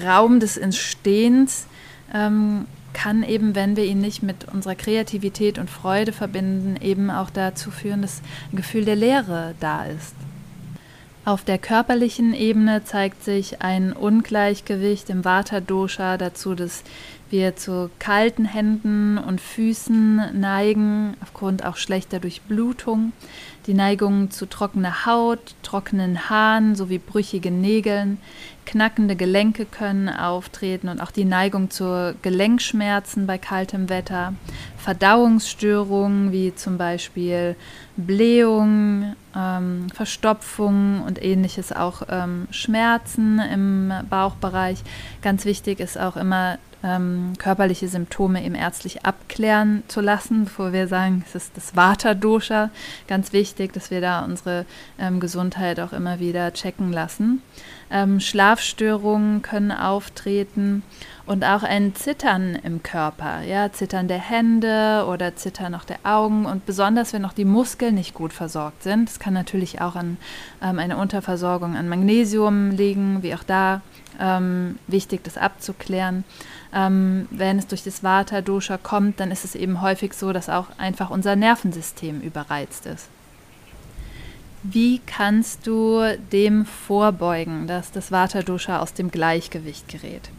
Raum 0.04 0.40
des 0.40 0.56
Entstehens, 0.56 1.66
ähm, 2.12 2.66
kann 2.94 3.22
eben, 3.22 3.54
wenn 3.54 3.76
wir 3.76 3.84
ihn 3.84 4.00
nicht 4.00 4.22
mit 4.22 4.46
unserer 4.46 4.74
Kreativität 4.74 5.58
und 5.58 5.68
Freude 5.68 6.12
verbinden, 6.12 6.76
eben 6.80 7.10
auch 7.10 7.28
dazu 7.28 7.70
führen, 7.70 8.00
dass 8.00 8.22
ein 8.50 8.56
Gefühl 8.56 8.86
der 8.86 8.96
Leere 8.96 9.54
da 9.60 9.84
ist. 9.84 10.14
Auf 11.26 11.42
der 11.42 11.56
körperlichen 11.56 12.34
Ebene 12.34 12.84
zeigt 12.84 13.24
sich 13.24 13.62
ein 13.62 13.94
Ungleichgewicht 13.94 15.08
im 15.08 15.24
Vata-Dosha 15.24 16.18
dazu, 16.18 16.54
dass 16.54 16.84
wir 17.30 17.56
zu 17.56 17.90
kalten 17.98 18.44
Händen 18.44 19.16
und 19.16 19.40
Füßen 19.40 20.38
neigen, 20.38 21.16
aufgrund 21.22 21.64
auch 21.64 21.76
schlechter 21.78 22.20
Durchblutung, 22.20 23.12
die 23.66 23.72
Neigung 23.72 24.30
zu 24.30 24.46
trockener 24.46 25.06
Haut, 25.06 25.54
trockenen 25.62 26.28
Haaren 26.28 26.76
sowie 26.76 26.98
brüchigen 26.98 27.62
Nägeln, 27.62 28.18
knackende 28.64 29.16
Gelenke 29.16 29.64
können 29.64 30.08
auftreten 30.08 30.88
und 30.88 31.00
auch 31.00 31.10
die 31.10 31.24
Neigung 31.24 31.70
zu 31.70 32.14
Gelenkschmerzen 32.22 33.26
bei 33.26 33.38
kaltem 33.38 33.88
Wetter, 33.88 34.34
Verdauungsstörungen 34.78 36.32
wie 36.32 36.54
zum 36.54 36.78
Beispiel 36.78 37.56
Blähung, 37.96 39.14
ähm, 39.36 39.86
Verstopfung 39.94 41.02
und 41.02 41.22
ähnliches, 41.22 41.72
auch 41.72 42.02
ähm, 42.08 42.48
Schmerzen 42.50 43.38
im 43.38 43.92
Bauchbereich. 44.10 44.82
Ganz 45.22 45.44
wichtig 45.44 45.80
ist 45.80 45.98
auch 45.98 46.16
immer 46.16 46.58
ähm, 46.84 47.32
körperliche 47.38 47.88
Symptome 47.88 48.44
eben 48.44 48.54
ärztlich 48.54 49.04
abklären 49.06 49.82
zu 49.88 50.02
lassen, 50.02 50.44
bevor 50.44 50.72
wir 50.72 50.86
sagen, 50.86 51.24
es 51.26 51.34
ist 51.34 51.56
das 51.56 51.74
Vata-Dosha. 51.74 52.70
Ganz 53.08 53.32
wichtig, 53.32 53.72
dass 53.72 53.90
wir 53.90 54.02
da 54.02 54.22
unsere 54.24 54.66
ähm, 54.98 55.18
Gesundheit 55.18 55.80
auch 55.80 55.92
immer 55.94 56.20
wieder 56.20 56.52
checken 56.52 56.92
lassen. 56.92 57.42
Ähm, 57.90 58.20
Schlafstörungen 58.20 59.40
können 59.40 59.72
auftreten 59.72 60.82
und 61.26 61.44
auch 61.44 61.62
ein 61.62 61.94
Zittern 61.94 62.54
im 62.62 62.82
Körper, 62.82 63.40
ja, 63.42 63.72
Zittern 63.72 64.08
der 64.08 64.18
Hände 64.18 65.06
oder 65.08 65.36
Zittern 65.36 65.74
auch 65.74 65.84
der 65.84 65.98
Augen 66.02 66.44
und 66.44 66.66
besonders 66.66 67.14
wenn 67.14 67.22
noch 67.22 67.32
die 67.32 67.46
Muskeln 67.46 67.94
nicht 67.94 68.12
gut 68.12 68.32
versorgt 68.32 68.82
sind. 68.82 69.08
Das 69.08 69.18
kann 69.18 69.32
natürlich 69.32 69.80
auch 69.80 69.96
an 69.96 70.18
ähm, 70.62 70.78
einer 70.78 70.98
Unterversorgung 70.98 71.76
an 71.76 71.88
Magnesium 71.88 72.70
liegen, 72.70 73.22
wie 73.22 73.34
auch 73.34 73.42
da 73.42 73.80
ähm, 74.20 74.78
wichtig, 74.86 75.22
das 75.24 75.36
abzuklären. 75.36 76.24
Ähm, 76.72 77.26
wenn 77.30 77.58
es 77.58 77.66
durch 77.66 77.82
das 77.82 78.02
Vata-Dosha 78.02 78.78
kommt, 78.78 79.20
dann 79.20 79.30
ist 79.30 79.44
es 79.44 79.54
eben 79.54 79.80
häufig 79.80 80.14
so, 80.14 80.32
dass 80.32 80.48
auch 80.48 80.66
einfach 80.78 81.10
unser 81.10 81.36
Nervensystem 81.36 82.20
überreizt 82.20 82.86
ist. 82.86 83.08
Wie 84.62 85.00
kannst 85.04 85.66
du 85.66 86.02
dem 86.32 86.64
vorbeugen, 86.64 87.66
dass 87.66 87.92
das 87.92 88.10
Vata-Dosha 88.10 88.80
aus 88.80 88.94
dem 88.94 89.10
Gleichgewicht 89.10 89.88
gerät? 89.88 90.30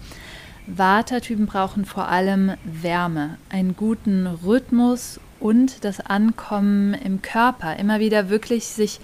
Vata-Typen 0.67 1.45
brauchen 1.45 1.85
vor 1.85 2.07
allem 2.07 2.53
Wärme, 2.63 3.37
einen 3.49 3.75
guten 3.75 4.25
Rhythmus 4.25 5.19
und 5.39 5.83
das 5.83 5.99
Ankommen 5.99 6.95
im 6.95 7.21
Körper. 7.21 7.77
Immer 7.77 7.99
wieder 7.99 8.29
wirklich 8.29 8.65
sich 8.65 8.99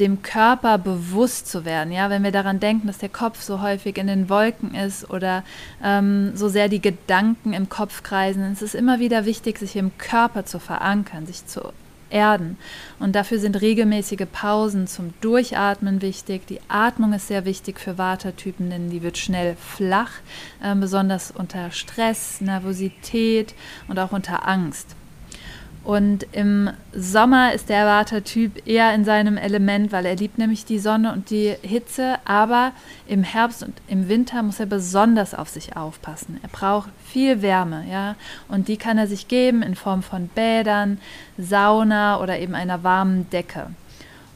dem 0.00 0.22
Körper 0.22 0.78
bewusst 0.78 1.46
zu 1.48 1.64
werden. 1.64 1.92
Ja, 1.92 2.10
wenn 2.10 2.24
wir 2.24 2.32
daran 2.32 2.58
denken, 2.58 2.86
dass 2.86 2.98
der 2.98 3.08
Kopf 3.08 3.40
so 3.42 3.60
häufig 3.60 3.98
in 3.98 4.06
den 4.06 4.28
Wolken 4.28 4.74
ist 4.74 5.08
oder 5.10 5.44
ähm, 5.84 6.32
so 6.34 6.48
sehr 6.48 6.68
die 6.68 6.80
Gedanken 6.80 7.52
im 7.52 7.68
Kopf 7.68 8.02
kreisen, 8.02 8.42
es 8.52 8.62
ist 8.62 8.74
immer 8.74 8.98
wieder 8.98 9.26
wichtig, 9.26 9.58
sich 9.58 9.76
im 9.76 9.96
Körper 9.98 10.44
zu 10.44 10.58
verankern, 10.58 11.26
sich 11.26 11.46
zu 11.46 11.72
erden. 12.10 12.58
Und 12.98 13.14
dafür 13.14 13.38
sind 13.38 13.60
regelmäßige 13.60 14.26
Pausen 14.30 14.86
zum 14.86 15.14
Durchatmen 15.20 16.02
wichtig. 16.02 16.46
Die 16.46 16.60
Atmung 16.68 17.12
ist 17.12 17.28
sehr 17.28 17.44
wichtig 17.44 17.78
für 17.78 17.98
Watertypen, 17.98 18.70
denn 18.70 18.90
die 18.90 19.02
wird 19.02 19.18
schnell 19.18 19.56
flach, 19.56 20.10
äh, 20.62 20.74
besonders 20.74 21.30
unter 21.30 21.70
Stress, 21.70 22.40
Nervosität 22.40 23.54
und 23.88 23.98
auch 23.98 24.12
unter 24.12 24.48
Angst. 24.48 24.96
Und 25.82 26.26
im 26.32 26.70
Sommer 26.92 27.54
ist 27.54 27.70
der 27.70 27.86
Vata-Typ 27.86 28.66
eher 28.66 28.94
in 28.94 29.04
seinem 29.04 29.38
Element, 29.38 29.92
weil 29.92 30.04
er 30.04 30.14
liebt 30.14 30.36
nämlich 30.36 30.66
die 30.66 30.78
Sonne 30.78 31.12
und 31.12 31.30
die 31.30 31.54
Hitze. 31.62 32.16
Aber 32.26 32.72
im 33.06 33.22
Herbst 33.22 33.62
und 33.62 33.74
im 33.88 34.08
Winter 34.08 34.42
muss 34.42 34.60
er 34.60 34.66
besonders 34.66 35.34
auf 35.34 35.48
sich 35.48 35.76
aufpassen. 35.76 36.38
Er 36.42 36.48
braucht 36.50 36.90
viel 37.04 37.40
Wärme, 37.40 37.84
ja. 37.90 38.14
Und 38.48 38.68
die 38.68 38.76
kann 38.76 38.98
er 38.98 39.06
sich 39.06 39.26
geben 39.28 39.62
in 39.62 39.74
Form 39.74 40.02
von 40.02 40.28
Bädern, 40.28 40.98
Sauna 41.38 42.20
oder 42.20 42.38
eben 42.38 42.54
einer 42.54 42.84
warmen 42.84 43.30
Decke. 43.30 43.68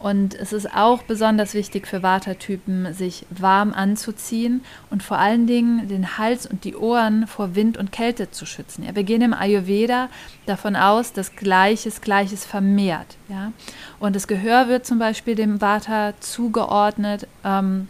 Und 0.05 0.35
es 0.35 0.53
ist 0.53 0.71
auch 0.71 1.03
besonders 1.03 1.55
wichtig 1.55 1.87
für 1.87 2.03
Vata-Typen, 2.03 2.93
sich 2.93 3.25
warm 3.31 3.73
anzuziehen 3.73 4.63
und 4.91 5.03
vor 5.03 5.17
allen 5.17 5.47
Dingen 5.47 5.89
den 5.89 6.19
Hals 6.19 6.45
und 6.47 6.65
die 6.65 6.77
Ohren 6.77 7.27
vor 7.27 7.55
Wind 7.55 7.79
und 7.79 7.91
Kälte 7.91 8.31
zu 8.31 8.45
schützen. 8.45 8.85
Ja, 8.85 8.95
wir 8.95 9.03
gehen 9.03 9.23
im 9.23 9.33
Ayurveda 9.33 10.11
davon 10.45 10.77
aus, 10.77 11.15
dass 11.15 11.37
Gleiches 11.37 12.03
Gleiches 12.03 12.45
vermehrt. 12.45 13.17
Ja? 13.31 13.53
Und 13.99 14.15
das 14.15 14.29
Gehör 14.29 14.69
wird 14.69 14.85
zum 14.85 14.99
Beispiel 14.99 15.37
dem 15.37 15.63
Vata 15.63 16.13
zugeordnet 16.21 17.27
ähm, 17.43 17.89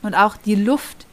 und 0.00 0.14
auch 0.14 0.38
die 0.38 0.54
Luft 0.54 1.05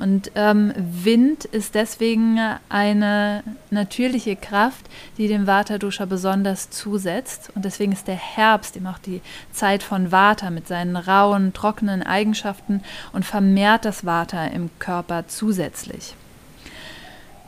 und 0.00 0.32
ähm, 0.34 0.72
Wind 0.76 1.44
ist 1.44 1.74
deswegen 1.74 2.40
eine 2.70 3.42
natürliche 3.70 4.34
Kraft, 4.34 4.86
die 5.18 5.28
dem 5.28 5.46
Vata-Dosha 5.46 6.06
besonders 6.06 6.70
zusetzt. 6.70 7.50
Und 7.54 7.66
deswegen 7.66 7.92
ist 7.92 8.08
der 8.08 8.16
Herbst 8.16 8.76
eben 8.76 8.86
auch 8.86 8.98
die 8.98 9.20
Zeit 9.52 9.82
von 9.82 10.10
Vata 10.10 10.50
mit 10.50 10.66
seinen 10.66 10.96
rauen, 10.96 11.52
trockenen 11.52 12.02
Eigenschaften 12.02 12.82
und 13.12 13.26
vermehrt 13.26 13.84
das 13.84 14.06
Vata 14.06 14.46
im 14.46 14.70
Körper 14.78 15.28
zusätzlich. 15.28 16.14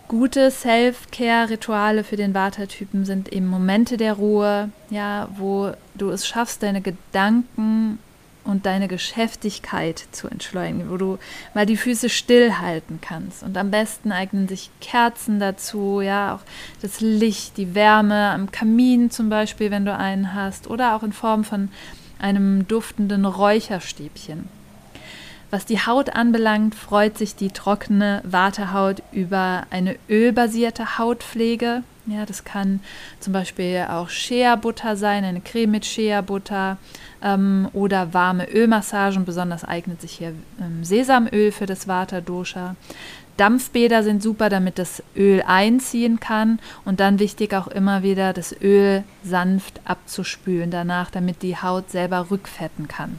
Gute 0.09 0.50
Self-Care-Rituale 0.50 2.04
für 2.04 2.16
den 2.16 2.35
Vata-Typen 2.35 3.06
sind 3.06 3.32
eben 3.32 3.47
Momente 3.47 3.97
der 3.97 4.12
Ruhe, 4.12 4.68
ja, 4.90 5.28
wo 5.38 5.73
du 5.94 6.11
es 6.11 6.26
schaffst, 6.26 6.62
deine 6.62 6.82
Gedanken 6.82 7.99
und 8.44 8.66
deine 8.66 8.88
Geschäftigkeit 8.88 10.04
zu 10.12 10.28
entschleunigen, 10.28 10.90
wo 10.90 10.96
du 10.96 11.18
mal 11.54 11.66
die 11.66 11.76
Füße 11.76 12.08
stillhalten 12.08 13.00
kannst. 13.00 13.42
Und 13.42 13.56
am 13.56 13.70
besten 13.70 14.12
eignen 14.12 14.49
sich 14.49 14.70
Kerzen 14.80 15.38
dazu, 15.40 16.00
ja, 16.00 16.34
auch 16.34 16.40
das 16.80 17.00
Licht, 17.00 17.56
die 17.56 17.75
Wärme 17.75 18.30
am 18.30 18.50
Kamin 18.50 19.11
zum 19.11 19.28
Beispiel, 19.28 19.70
wenn 19.70 19.84
du 19.84 19.96
einen 19.96 20.34
hast, 20.34 20.68
oder 20.68 20.96
auch 20.96 21.02
in 21.02 21.12
Form 21.12 21.44
von 21.44 21.70
einem 22.18 22.66
duftenden 22.68 23.25
Räucherstäbchen. 23.25 24.49
Was 25.50 25.66
die 25.66 25.80
Haut 25.80 26.11
anbelangt, 26.11 26.75
freut 26.75 27.18
sich 27.18 27.37
die 27.37 27.50
trockene 27.50 28.22
Wartehaut 28.25 29.02
über 29.12 29.66
eine 29.68 29.96
ölbasierte 30.08 30.96
Hautpflege. 30.96 31.82
Ja, 32.06 32.26
das 32.26 32.42
kann 32.42 32.80
zum 33.21 33.32
Beispiel 33.32 33.87
auch 33.88 34.09
Shea-Butter 34.09 34.97
sein, 34.97 35.25
eine 35.25 35.40
Creme 35.40 35.71
mit 35.71 35.87
Shea-Butter 35.87 36.76
ähm, 37.23 37.68
oder 37.73 38.12
warme 38.12 38.49
Ölmassagen. 38.50 39.25
Besonders 39.25 39.64
eignet 39.64 40.00
sich 40.00 40.12
hier 40.12 40.35
ähm, 40.61 40.82
Sesamöl 40.82 41.52
für 41.52 41.66
das 41.66 41.87
Vata-Dosha. 41.87 42.75
Dampfbäder 43.37 44.02
sind 44.02 44.23
super, 44.23 44.49
damit 44.49 44.78
das 44.78 45.02
Öl 45.16 45.42
einziehen 45.47 46.18
kann 46.18 46.59
und 46.85 47.00
dann 47.00 47.18
wichtig 47.18 47.54
auch 47.54 47.68
immer 47.68 48.02
wieder 48.02 48.32
das 48.32 48.54
Öl 48.61 49.04
sanft 49.23 49.80
abzuspülen 49.85 50.71
danach, 50.71 51.11
damit 51.11 51.42
die 51.42 51.56
Haut 51.56 51.90
selber 51.90 52.30
rückfetten 52.30 52.88
kann. 52.88 53.18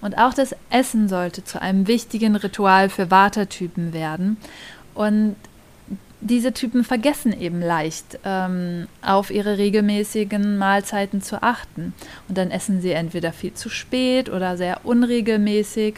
Und 0.00 0.18
auch 0.18 0.34
das 0.34 0.54
Essen 0.70 1.08
sollte 1.08 1.44
zu 1.44 1.62
einem 1.62 1.86
wichtigen 1.86 2.36
Ritual 2.36 2.90
für 2.90 3.10
Vata-Typen 3.10 3.94
werden. 3.94 4.36
Und 4.92 5.36
diese 6.24 6.52
Typen 6.52 6.84
vergessen 6.84 7.38
eben 7.38 7.60
leicht, 7.60 8.18
ähm, 8.24 8.88
auf 9.02 9.30
ihre 9.30 9.58
regelmäßigen 9.58 10.56
Mahlzeiten 10.56 11.20
zu 11.22 11.42
achten. 11.42 11.92
Und 12.28 12.38
dann 12.38 12.50
essen 12.50 12.80
sie 12.80 12.92
entweder 12.92 13.32
viel 13.32 13.52
zu 13.52 13.68
spät 13.68 14.30
oder 14.30 14.56
sehr 14.56 14.80
unregelmäßig. 14.84 15.96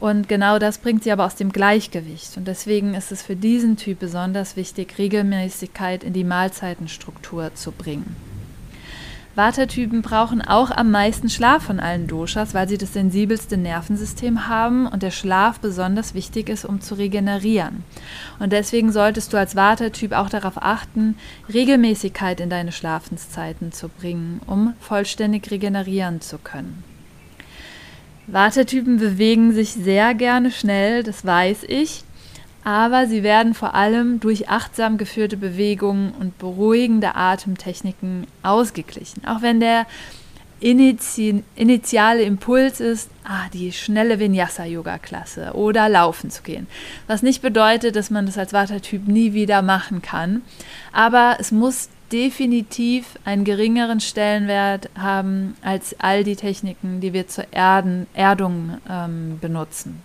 Und 0.00 0.28
genau 0.28 0.58
das 0.58 0.78
bringt 0.78 1.04
sie 1.04 1.12
aber 1.12 1.26
aus 1.26 1.34
dem 1.34 1.52
Gleichgewicht. 1.52 2.36
Und 2.36 2.48
deswegen 2.48 2.94
ist 2.94 3.12
es 3.12 3.22
für 3.22 3.36
diesen 3.36 3.76
Typ 3.76 3.98
besonders 3.98 4.56
wichtig, 4.56 4.96
Regelmäßigkeit 4.96 6.02
in 6.02 6.14
die 6.14 6.24
Mahlzeitenstruktur 6.24 7.54
zu 7.54 7.72
bringen. 7.72 8.27
Vata-Typen 9.38 10.02
brauchen 10.02 10.42
auch 10.42 10.72
am 10.72 10.90
meisten 10.90 11.30
Schlaf 11.30 11.62
von 11.62 11.78
allen 11.78 12.08
Doshas, 12.08 12.54
weil 12.54 12.68
sie 12.68 12.76
das 12.76 12.92
sensibelste 12.92 13.56
Nervensystem 13.56 14.48
haben 14.48 14.88
und 14.88 15.04
der 15.04 15.12
Schlaf 15.12 15.60
besonders 15.60 16.12
wichtig 16.12 16.48
ist, 16.48 16.64
um 16.64 16.80
zu 16.80 16.96
regenerieren. 16.96 17.84
Und 18.40 18.52
deswegen 18.52 18.90
solltest 18.90 19.32
du 19.32 19.36
als 19.36 19.54
Vata-Typ 19.54 20.10
auch 20.10 20.28
darauf 20.28 20.60
achten, 20.60 21.16
Regelmäßigkeit 21.54 22.40
in 22.40 22.50
deine 22.50 22.72
Schlafenszeiten 22.72 23.70
zu 23.70 23.88
bringen, 23.88 24.40
um 24.48 24.74
vollständig 24.80 25.48
regenerieren 25.52 26.20
zu 26.20 26.38
können. 26.38 26.82
Vata-Typen 28.26 28.98
bewegen 28.98 29.52
sich 29.52 29.70
sehr 29.70 30.14
gerne 30.14 30.50
schnell, 30.50 31.04
das 31.04 31.24
weiß 31.24 31.62
ich 31.68 32.02
aber 32.64 33.06
sie 33.06 33.22
werden 33.22 33.54
vor 33.54 33.74
allem 33.74 34.20
durch 34.20 34.48
achtsam 34.48 34.98
geführte 34.98 35.36
Bewegungen 35.36 36.12
und 36.12 36.38
beruhigende 36.38 37.14
Atemtechniken 37.14 38.26
ausgeglichen. 38.42 39.24
Auch 39.26 39.42
wenn 39.42 39.60
der 39.60 39.86
Inizi 40.60 41.44
initiale 41.54 42.22
Impuls 42.22 42.80
ist, 42.80 43.10
ah, 43.24 43.48
die 43.52 43.72
schnelle 43.72 44.18
Vinyasa-Yoga-Klasse 44.18 45.52
oder 45.54 45.88
laufen 45.88 46.30
zu 46.30 46.42
gehen. 46.42 46.66
Was 47.06 47.22
nicht 47.22 47.42
bedeutet, 47.42 47.94
dass 47.94 48.10
man 48.10 48.26
das 48.26 48.38
als 48.38 48.52
Vata-Typ 48.52 49.06
nie 49.06 49.34
wieder 49.34 49.62
machen 49.62 50.02
kann. 50.02 50.42
Aber 50.92 51.36
es 51.38 51.52
muss 51.52 51.88
definitiv 52.10 53.18
einen 53.24 53.44
geringeren 53.44 54.00
Stellenwert 54.00 54.88
haben 54.98 55.56
als 55.62 55.94
all 56.00 56.24
die 56.24 56.36
Techniken, 56.36 57.00
die 57.00 57.12
wir 57.12 57.28
zur 57.28 57.44
Erden, 57.52 58.06
Erdung 58.14 58.78
ähm, 58.90 59.38
benutzen. 59.40 60.02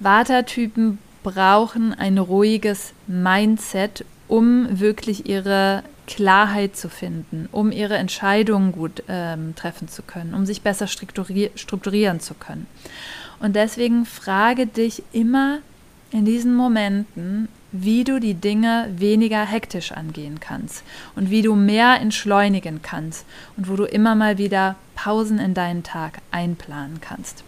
Vata-Typen 0.00 0.98
brauchen 1.22 1.94
ein 1.94 2.18
ruhiges 2.18 2.92
Mindset, 3.06 4.04
um 4.28 4.80
wirklich 4.80 5.28
ihre 5.28 5.82
Klarheit 6.06 6.76
zu 6.76 6.88
finden, 6.88 7.48
um 7.50 7.72
ihre 7.72 7.96
Entscheidungen 7.96 8.72
gut 8.72 9.02
ähm, 9.08 9.54
treffen 9.56 9.88
zu 9.88 10.02
können, 10.02 10.34
um 10.34 10.44
sich 10.44 10.62
besser 10.62 10.86
strukturi 10.86 11.50
strukturieren 11.54 12.20
zu 12.20 12.34
können. 12.34 12.66
Und 13.40 13.56
deswegen 13.56 14.04
frage 14.04 14.66
dich 14.66 15.02
immer 15.12 15.58
in 16.10 16.24
diesen 16.24 16.54
Momenten, 16.54 17.48
wie 17.72 18.04
du 18.04 18.20
die 18.20 18.34
Dinge 18.34 18.88
weniger 18.96 19.44
hektisch 19.44 19.92
angehen 19.92 20.38
kannst 20.38 20.84
und 21.16 21.30
wie 21.30 21.42
du 21.42 21.56
mehr 21.56 22.00
entschleunigen 22.00 22.82
kannst 22.82 23.26
und 23.56 23.68
wo 23.68 23.74
du 23.74 23.84
immer 23.84 24.14
mal 24.14 24.38
wieder 24.38 24.76
Pausen 24.94 25.40
in 25.40 25.54
deinen 25.54 25.82
Tag 25.82 26.20
einplanen 26.30 27.00
kannst. 27.00 27.42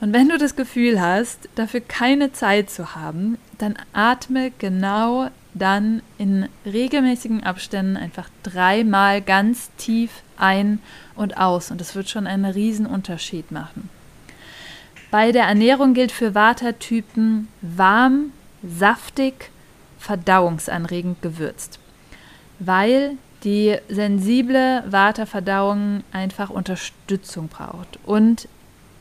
Und 0.00 0.12
wenn 0.12 0.28
du 0.28 0.38
das 0.38 0.54
Gefühl 0.54 1.00
hast, 1.00 1.48
dafür 1.56 1.80
keine 1.80 2.32
Zeit 2.32 2.70
zu 2.70 2.94
haben, 2.94 3.36
dann 3.58 3.76
atme 3.92 4.52
genau 4.58 5.30
dann 5.54 6.02
in 6.18 6.48
regelmäßigen 6.64 7.42
Abständen 7.42 7.96
einfach 7.96 8.28
dreimal 8.42 9.20
ganz 9.20 9.70
tief 9.76 10.22
ein 10.36 10.80
und 11.16 11.36
aus. 11.36 11.70
Und 11.70 11.80
das 11.80 11.96
wird 11.96 12.08
schon 12.08 12.26
einen 12.26 12.44
riesen 12.44 12.86
Unterschied 12.86 13.50
machen. 13.50 13.90
Bei 15.10 15.32
der 15.32 15.44
Ernährung 15.44 15.94
gilt 15.94 16.12
für 16.12 16.34
Vata-Typen 16.34 17.48
warm, 17.62 18.32
saftig, 18.62 19.50
verdauungsanregend 19.98 21.22
gewürzt. 21.22 21.80
Weil 22.58 23.16
die 23.42 23.76
sensible 23.88 24.84
Vata-Verdauung 24.86 26.04
einfach 26.12 26.50
Unterstützung 26.50 27.48
braucht 27.48 27.98
und 28.04 28.48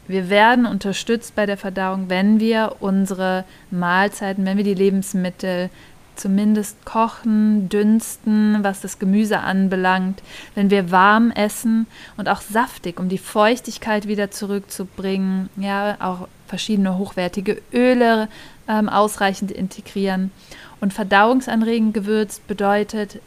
wir 0.08 0.30
werden 0.30 0.66
unterstützt 0.66 1.36
bei 1.36 1.46
der 1.46 1.58
Verdauung, 1.58 2.10
wenn 2.10 2.40
wir 2.40 2.78
unsere 2.80 3.44
Mahlzeiten, 3.72 4.46
wenn 4.46 4.58
wir 4.58 4.64
die 4.64 4.74
Lebensmittel 4.74 5.70
zumindest 6.16 6.84
kochen, 6.86 7.70
dünsten, 7.70 8.64
was 8.64 8.82
das 8.82 9.00
Gemüse 9.00 9.40
anbelangt, 9.40 10.22
wenn 10.56 10.70
wir 10.70 10.92
warm 10.92 11.32
essen 11.32 11.88
und 12.18 12.28
auch 12.28 12.42
saftig, 12.42 13.00
um 13.00 13.08
die 13.08 13.18
Feuchtigkeit 13.18 14.08
wieder 14.08 14.32
zurückzubringen, 14.32 15.50
ja, 15.58 15.98
auch 16.00 16.28
verschiedene 16.48 16.98
hochwertige 16.98 17.62
Öle 17.74 18.30
ähm, 18.68 18.90
ausreichend 18.90 19.52
integrieren. 19.52 20.32
Und 20.80 20.94
verdauungsanregend 20.94 21.94
gewürzt 21.94 22.48
bedeutet, 22.48 23.20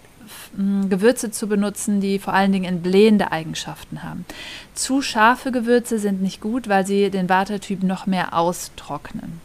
Gewürze 0.88 1.30
zu 1.30 1.48
benutzen, 1.48 2.00
die 2.00 2.18
vor 2.18 2.34
allen 2.34 2.52
Dingen 2.52 2.64
entblähende 2.64 3.32
Eigenschaften 3.32 4.02
haben. 4.02 4.24
Zu 4.74 5.02
scharfe 5.02 5.52
Gewürze 5.52 5.98
sind 5.98 6.22
nicht 6.22 6.40
gut, 6.40 6.68
weil 6.68 6.86
sie 6.86 7.10
den 7.10 7.28
Watertyp 7.28 7.82
noch 7.82 8.06
mehr 8.06 8.36
austrocknen. 8.36 9.40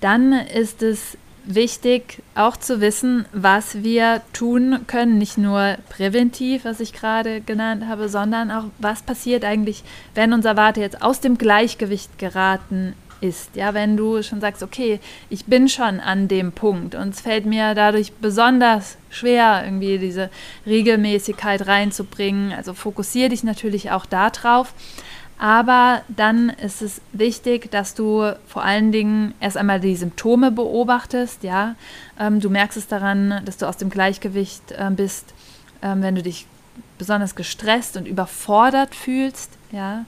Dann 0.00 0.32
ist 0.32 0.82
es 0.82 1.16
wichtig 1.46 2.22
auch 2.34 2.56
zu 2.56 2.80
wissen, 2.80 3.24
was 3.32 3.82
wir 3.82 4.22
tun 4.32 4.80
können, 4.86 5.18
nicht 5.18 5.38
nur 5.38 5.76
präventiv, 5.88 6.64
was 6.64 6.80
ich 6.80 6.92
gerade 6.92 7.40
genannt 7.40 7.86
habe, 7.86 8.08
sondern 8.08 8.50
auch, 8.50 8.64
was 8.78 9.02
passiert 9.02 9.44
eigentlich, 9.44 9.84
wenn 10.14 10.32
unser 10.32 10.56
Warte 10.56 10.80
jetzt 10.80 11.02
aus 11.02 11.20
dem 11.20 11.38
Gleichgewicht 11.38 12.18
geraten 12.18 12.94
ist. 13.20 13.56
Ja, 13.56 13.74
wenn 13.74 13.96
du 13.96 14.22
schon 14.22 14.40
sagst, 14.40 14.62
okay, 14.62 15.00
ich 15.30 15.46
bin 15.46 15.68
schon 15.68 16.00
an 16.00 16.28
dem 16.28 16.52
Punkt 16.52 16.94
und 16.94 17.10
es 17.10 17.20
fällt 17.20 17.46
mir 17.46 17.74
dadurch 17.74 18.12
besonders 18.12 18.96
schwer, 19.10 19.62
irgendwie 19.64 19.98
diese 19.98 20.30
Regelmäßigkeit 20.66 21.66
reinzubringen. 21.66 22.52
Also 22.52 22.74
fokussiere 22.74 23.30
dich 23.30 23.44
natürlich 23.44 23.90
auch 23.90 24.06
darauf. 24.06 24.74
Aber 25.38 26.02
dann 26.08 26.48
ist 26.48 26.80
es 26.80 27.02
wichtig, 27.12 27.70
dass 27.70 27.94
du 27.94 28.32
vor 28.46 28.64
allen 28.64 28.90
Dingen 28.90 29.34
erst 29.40 29.58
einmal 29.58 29.80
die 29.80 29.96
Symptome 29.96 30.50
beobachtest. 30.50 31.42
Ja, 31.42 31.74
ähm, 32.18 32.40
du 32.40 32.48
merkst 32.48 32.78
es 32.78 32.88
daran, 32.88 33.42
dass 33.44 33.58
du 33.58 33.66
aus 33.66 33.76
dem 33.76 33.90
Gleichgewicht 33.90 34.72
äh, 34.72 34.90
bist, 34.90 35.34
ähm, 35.82 36.00
wenn 36.02 36.14
du 36.14 36.22
dich 36.22 36.46
besonders 36.96 37.34
gestresst 37.34 37.98
und 37.98 38.08
überfordert 38.08 38.94
fühlst. 38.94 39.55
Ja, 39.72 40.04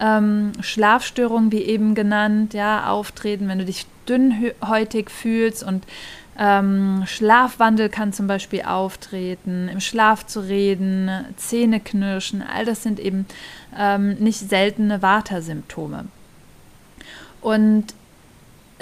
ähm, 0.00 0.52
Schlafstörungen, 0.60 1.52
wie 1.52 1.62
eben 1.62 1.94
genannt, 1.94 2.54
ja, 2.54 2.88
auftreten, 2.88 3.48
wenn 3.48 3.58
du 3.58 3.64
dich 3.64 3.86
dünnhäutig 4.08 5.10
fühlst 5.10 5.62
und 5.62 5.84
ähm, 6.38 7.04
Schlafwandel 7.06 7.88
kann 7.90 8.12
zum 8.12 8.26
Beispiel 8.26 8.62
auftreten, 8.62 9.68
im 9.68 9.80
Schlaf 9.80 10.26
zu 10.26 10.40
reden, 10.40 11.10
Zähne 11.36 11.78
knirschen, 11.78 12.42
all 12.42 12.64
das 12.64 12.82
sind 12.82 12.98
eben 12.98 13.26
ähm, 13.78 14.14
nicht 14.14 14.38
seltene 14.38 15.02
Vata-Symptome. 15.02 16.06
Und 17.42 17.94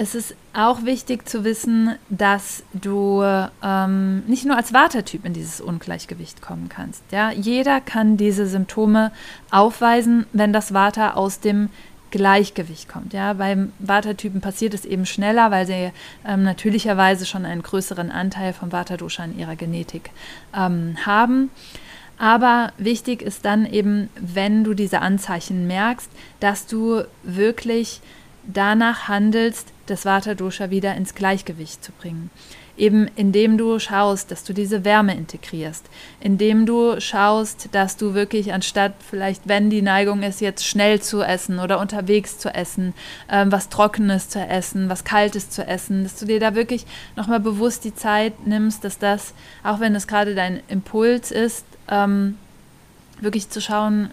es 0.00 0.14
ist 0.14 0.34
auch 0.54 0.86
wichtig 0.86 1.28
zu 1.28 1.44
wissen, 1.44 1.94
dass 2.08 2.62
du 2.72 3.22
ähm, 3.62 4.20
nicht 4.20 4.46
nur 4.46 4.56
als 4.56 4.72
Vata-Typ 4.72 5.26
in 5.26 5.34
dieses 5.34 5.60
Ungleichgewicht 5.60 6.40
kommen 6.40 6.70
kannst. 6.70 7.02
Ja? 7.12 7.30
Jeder 7.32 7.82
kann 7.82 8.16
diese 8.16 8.46
Symptome 8.46 9.12
aufweisen, 9.50 10.24
wenn 10.32 10.54
das 10.54 10.72
Vata 10.72 11.10
aus 11.12 11.40
dem 11.40 11.68
Gleichgewicht 12.10 12.88
kommt. 12.88 13.12
Ja, 13.12 13.34
beim 13.34 13.72
Vata-Typen 13.78 14.40
passiert 14.40 14.72
es 14.72 14.86
eben 14.86 15.04
schneller, 15.04 15.50
weil 15.50 15.66
sie 15.66 15.92
ähm, 16.26 16.44
natürlicherweise 16.44 17.26
schon 17.26 17.44
einen 17.44 17.62
größeren 17.62 18.10
Anteil 18.10 18.54
vom 18.54 18.72
Vata-Dosha 18.72 19.24
in 19.24 19.38
ihrer 19.38 19.54
Genetik 19.54 20.12
ähm, 20.56 20.96
haben. 21.04 21.50
Aber 22.16 22.72
wichtig 22.78 23.20
ist 23.20 23.44
dann 23.44 23.66
eben, 23.66 24.08
wenn 24.18 24.64
du 24.64 24.72
diese 24.72 25.02
Anzeichen 25.02 25.66
merkst, 25.66 26.10
dass 26.40 26.66
du 26.66 27.02
wirklich 27.22 28.00
danach 28.46 29.08
handelst, 29.08 29.72
das 29.90 30.04
Vata-Dosha 30.04 30.70
wieder 30.70 30.94
ins 30.94 31.14
Gleichgewicht 31.14 31.84
zu 31.84 31.92
bringen. 31.92 32.30
Eben 32.76 33.08
indem 33.16 33.58
du 33.58 33.78
schaust, 33.78 34.30
dass 34.30 34.44
du 34.44 34.54
diese 34.54 34.84
Wärme 34.84 35.14
integrierst, 35.14 35.84
indem 36.20 36.64
du 36.64 36.98
schaust, 37.00 37.68
dass 37.72 37.96
du 37.96 38.14
wirklich 38.14 38.54
anstatt 38.54 38.94
vielleicht, 39.06 39.46
wenn 39.46 39.68
die 39.68 39.82
Neigung 39.82 40.22
ist, 40.22 40.40
jetzt 40.40 40.64
schnell 40.64 41.00
zu 41.00 41.22
essen 41.22 41.58
oder 41.58 41.78
unterwegs 41.78 42.38
zu 42.38 42.54
essen, 42.54 42.94
ähm, 43.28 43.52
was 43.52 43.68
Trockenes 43.68 44.30
zu 44.30 44.38
essen, 44.38 44.88
was 44.88 45.04
Kaltes 45.04 45.50
zu 45.50 45.66
essen, 45.66 46.04
dass 46.04 46.16
du 46.16 46.24
dir 46.24 46.40
da 46.40 46.54
wirklich 46.54 46.86
nochmal 47.16 47.40
bewusst 47.40 47.84
die 47.84 47.94
Zeit 47.94 48.46
nimmst, 48.46 48.82
dass 48.84 48.98
das, 48.98 49.34
auch 49.62 49.80
wenn 49.80 49.94
es 49.94 50.06
gerade 50.06 50.34
dein 50.34 50.62
Impuls 50.68 51.30
ist, 51.30 51.66
ähm, 51.90 52.38
wirklich 53.20 53.50
zu 53.50 53.60
schauen, 53.60 54.10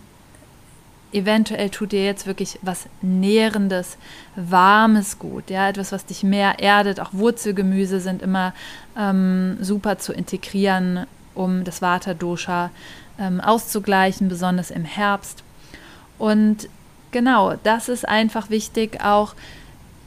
eventuell 1.12 1.70
tut 1.70 1.92
dir 1.92 2.04
jetzt 2.04 2.28
wirklich 2.28 2.60
was 2.62 2.88
Nährendes, 3.02 3.98
Warmes 4.36 5.20
gut, 5.20 5.50
ja, 5.50 5.70
etwas, 5.70 5.92
was 5.92 6.06
dich 6.06 6.24
mehr 6.24 6.60
erdet. 6.60 7.00
Auch 7.00 7.14
Wurzelgemüse 7.14 8.00
sind 8.00 8.22
immer 8.22 8.54
ähm, 8.98 9.58
super 9.62 9.98
zu 9.98 10.14
integrieren, 10.14 11.06
um 11.34 11.64
das 11.64 11.82
Vata-Dosha 11.82 12.72
ähm, 13.20 13.40
auszugleichen, 13.40 14.28
besonders 14.28 14.72
im 14.72 14.86
Herbst. 14.86 15.44
Und 16.18 16.68
genau, 17.12 17.56
das 17.64 17.90
ist 17.90 18.08
einfach 18.08 18.50
wichtig, 18.50 19.02
auch 19.02 19.34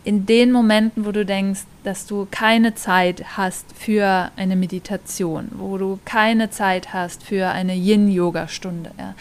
in 0.03 0.27
den 0.27 0.51
Momenten, 0.51 1.05
wo 1.05 1.13
du 1.13 1.27
denkst, 1.27 1.61
dass 1.85 2.07
du 2.07 2.27
keine 2.31 2.75
Zeit 2.75 3.37
hast 3.37 3.67
für 3.79 4.31
eine 4.37 4.57
Meditation, 4.57 5.49
wo 5.53 5.77
du 5.77 5.99
keine 6.05 6.51
Zeit 6.51 6.93
hast 6.95 7.23
für 7.23 7.49
eine 7.49 7.75
Yin-Yoga-Stunde. 7.75 8.93
Ja 8.99 9.15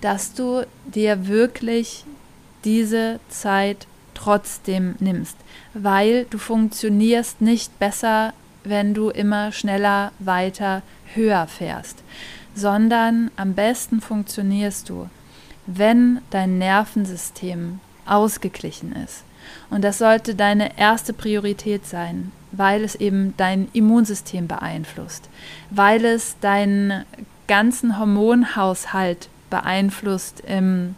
dass 0.00 0.34
du 0.34 0.66
dir 0.86 1.26
wirklich 1.26 2.04
diese 2.64 3.20
Zeit 3.28 3.86
trotzdem 4.14 4.96
nimmst, 5.00 5.36
weil 5.74 6.26
du 6.26 6.38
funktionierst 6.38 7.40
nicht 7.40 7.78
besser, 7.78 8.32
wenn 8.64 8.92
du 8.92 9.08
immer 9.08 9.52
schneller, 9.52 10.12
weiter, 10.18 10.82
höher 11.14 11.46
fährst, 11.46 12.02
sondern 12.54 13.30
am 13.36 13.54
besten 13.54 14.00
funktionierst 14.00 14.88
du, 14.88 15.08
wenn 15.66 16.20
dein 16.30 16.58
Nervensystem 16.58 17.80
ausgeglichen 18.06 18.92
ist. 18.92 19.24
Und 19.70 19.82
das 19.82 19.98
sollte 19.98 20.34
deine 20.34 20.78
erste 20.78 21.12
Priorität 21.12 21.86
sein, 21.86 22.32
weil 22.52 22.84
es 22.84 22.94
eben 22.94 23.34
dein 23.36 23.68
Immunsystem 23.72 24.46
beeinflusst, 24.46 25.28
weil 25.70 26.04
es 26.04 26.36
deinen 26.40 27.04
ganzen 27.46 27.98
Hormonhaushalt 27.98 29.28
beeinflusst 29.50 30.40
im 30.40 30.94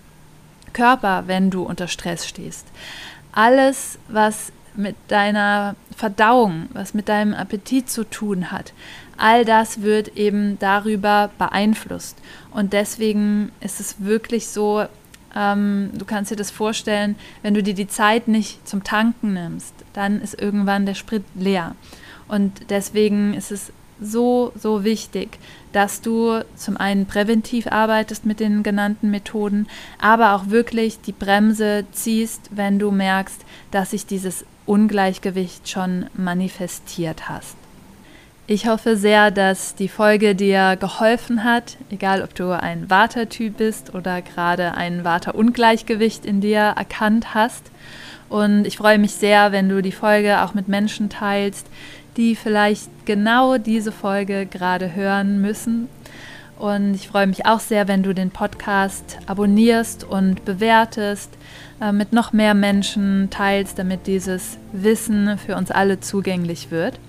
Körper, 0.72 1.24
wenn 1.26 1.50
du 1.50 1.62
unter 1.62 1.88
Stress 1.88 2.26
stehst. 2.26 2.66
Alles, 3.32 3.98
was 4.08 4.52
mit 4.74 4.96
deiner 5.08 5.76
Verdauung, 5.96 6.68
was 6.72 6.94
mit 6.94 7.08
deinem 7.08 7.34
Appetit 7.34 7.90
zu 7.90 8.04
tun 8.04 8.50
hat, 8.50 8.72
all 9.16 9.44
das 9.44 9.82
wird 9.82 10.16
eben 10.16 10.58
darüber 10.58 11.30
beeinflusst. 11.38 12.16
Und 12.50 12.72
deswegen 12.72 13.52
ist 13.60 13.80
es 13.80 13.96
wirklich 14.00 14.48
so, 14.48 14.86
ähm, 15.34 15.90
du 15.94 16.04
kannst 16.04 16.30
dir 16.30 16.36
das 16.36 16.50
vorstellen, 16.50 17.16
wenn 17.42 17.54
du 17.54 17.62
dir 17.62 17.74
die 17.74 17.88
Zeit 17.88 18.28
nicht 18.28 18.66
zum 18.66 18.84
Tanken 18.84 19.34
nimmst, 19.34 19.74
dann 19.92 20.20
ist 20.20 20.40
irgendwann 20.40 20.86
der 20.86 20.94
Sprit 20.94 21.24
leer. 21.34 21.74
Und 22.28 22.70
deswegen 22.70 23.34
ist 23.34 23.52
es 23.52 23.72
so, 24.02 24.52
so 24.56 24.84
wichtig, 24.84 25.38
dass 25.72 26.00
du 26.00 26.44
zum 26.56 26.76
einen 26.76 27.06
präventiv 27.06 27.66
arbeitest 27.66 28.26
mit 28.26 28.40
den 28.40 28.62
genannten 28.62 29.10
Methoden, 29.10 29.66
aber 30.00 30.34
auch 30.34 30.48
wirklich 30.48 31.00
die 31.00 31.12
Bremse 31.12 31.84
ziehst, 31.92 32.50
wenn 32.50 32.78
du 32.78 32.90
merkst, 32.90 33.40
dass 33.70 33.92
sich 33.92 34.06
dieses 34.06 34.44
Ungleichgewicht 34.66 35.68
schon 35.68 36.06
manifestiert 36.14 37.28
hast. 37.28 37.56
Ich 38.48 38.66
hoffe 38.66 38.96
sehr, 38.96 39.30
dass 39.30 39.76
die 39.76 39.88
Folge 39.88 40.34
dir 40.34 40.76
geholfen 40.76 41.44
hat, 41.44 41.76
egal 41.90 42.22
ob 42.22 42.34
du 42.34 42.50
ein 42.50 42.90
Vata-Typ 42.90 43.56
bist 43.56 43.94
oder 43.94 44.20
gerade 44.20 44.74
ein 44.74 45.04
Vata-Ungleichgewicht 45.04 46.26
in 46.26 46.40
dir 46.40 46.74
erkannt 46.76 47.34
hast. 47.34 47.70
Und 48.28 48.66
ich 48.66 48.76
freue 48.76 48.98
mich 48.98 49.12
sehr, 49.12 49.52
wenn 49.52 49.68
du 49.68 49.80
die 49.80 49.92
Folge 49.92 50.42
auch 50.42 50.54
mit 50.54 50.66
Menschen 50.66 51.08
teilst, 51.08 51.66
die 52.16 52.37
vielleicht 52.37 52.90
genau 53.05 53.59
diese 53.59 53.92
Folge 53.92 54.46
gerade 54.46 54.94
hören 54.94 55.40
müssen. 55.40 55.88
Und 56.59 56.94
ich 56.94 57.09
freue 57.09 57.27
mich 57.27 57.46
auch 57.46 57.61
sehr, 57.61 57.88
wenn 57.88 58.03
du 58.03 58.14
den 58.14 58.31
Podcast 58.31 59.18
abonnierst 59.27 60.05
und 60.05 60.44
bewertest, 60.44 61.31
äh, 61.81 61.90
mit 61.90 62.12
noch 62.12 62.33
mehr 62.33 62.55
Menschen 62.55 63.31
teilst, 63.31 63.79
damit 63.79 64.07
dieses 64.07 64.59
Wissen 64.72 65.38
für 65.38 65.57
uns 65.57 65.70
alle 65.70 65.98
zugänglich 66.01 66.70
wird. 66.70 67.01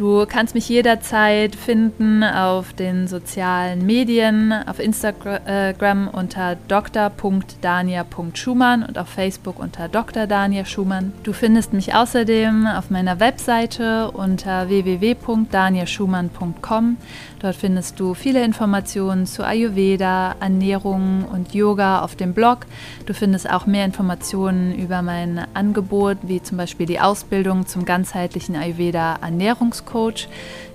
Du 0.00 0.26
kannst 0.26 0.54
mich 0.54 0.66
jederzeit 0.66 1.54
finden 1.54 2.24
auf 2.24 2.72
den 2.72 3.06
sozialen 3.06 3.84
Medien, 3.84 4.50
auf 4.50 4.78
Instagram 4.78 6.08
unter 6.08 6.56
dr.dania.schumann 6.68 8.82
und 8.82 8.96
auf 8.96 9.10
Facebook 9.10 9.58
unter 9.58 9.88
Dr. 9.88 10.26
Dania 10.26 10.64
Schumann. 10.64 11.12
Du 11.22 11.34
findest 11.34 11.74
mich 11.74 11.94
außerdem 11.94 12.66
auf 12.66 12.88
meiner 12.88 13.20
Webseite 13.20 14.10
unter 14.12 14.70
www.daniaschumann.com. 14.70 16.96
Dort 17.40 17.56
findest 17.56 18.00
du 18.00 18.14
viele 18.14 18.42
Informationen 18.42 19.26
zu 19.26 19.44
Ayurveda, 19.44 20.36
Ernährung 20.40 21.26
und 21.30 21.54
Yoga 21.54 22.00
auf 22.00 22.16
dem 22.16 22.32
Blog. 22.32 22.60
Du 23.04 23.12
findest 23.12 23.50
auch 23.50 23.66
mehr 23.66 23.84
Informationen 23.84 24.74
über 24.74 25.02
mein 25.02 25.46
Angebot, 25.52 26.16
wie 26.22 26.42
zum 26.42 26.56
Beispiel 26.56 26.86
die 26.86 27.00
Ausbildung 27.00 27.66
zum 27.66 27.84
ganzheitlichen 27.84 28.56
Ayurveda 28.56 29.18
Ernährungskurs 29.20 29.89
Coach. 29.90 30.28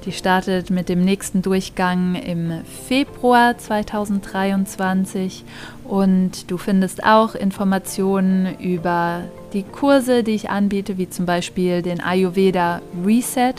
Die 0.06 0.12
startet 0.12 0.69
mit 0.69 0.88
dem 0.88 1.04
nächsten 1.04 1.41
Durchgang 1.41 2.13
im 2.15 2.62
Februar 2.88 3.58
2023 3.58 5.43
und 5.84 6.51
du 6.51 6.58
findest 6.58 7.04
auch 7.04 7.34
Informationen 7.34 8.56
über 8.60 9.23
die 9.54 9.63
Kurse, 9.63 10.21
die 10.21 10.32
ich 10.32 10.49
anbiete, 10.49 10.97
wie 10.97 11.10
zum 11.10 11.25
Beispiel 11.25 11.82
den 11.82 12.01
Ayurveda 12.01 12.82
Reset. 13.04 13.56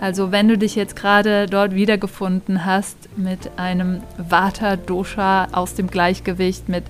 Also 0.00 0.32
wenn 0.32 0.48
du 0.48 0.56
dich 0.56 0.74
jetzt 0.74 0.96
gerade 0.96 1.46
dort 1.46 1.74
wiedergefunden 1.74 2.64
hast 2.64 2.96
mit 3.16 3.50
einem 3.58 4.00
Vata 4.16 4.76
Dosha 4.76 5.48
aus 5.52 5.74
dem 5.74 5.88
Gleichgewicht, 5.88 6.68
mit 6.68 6.84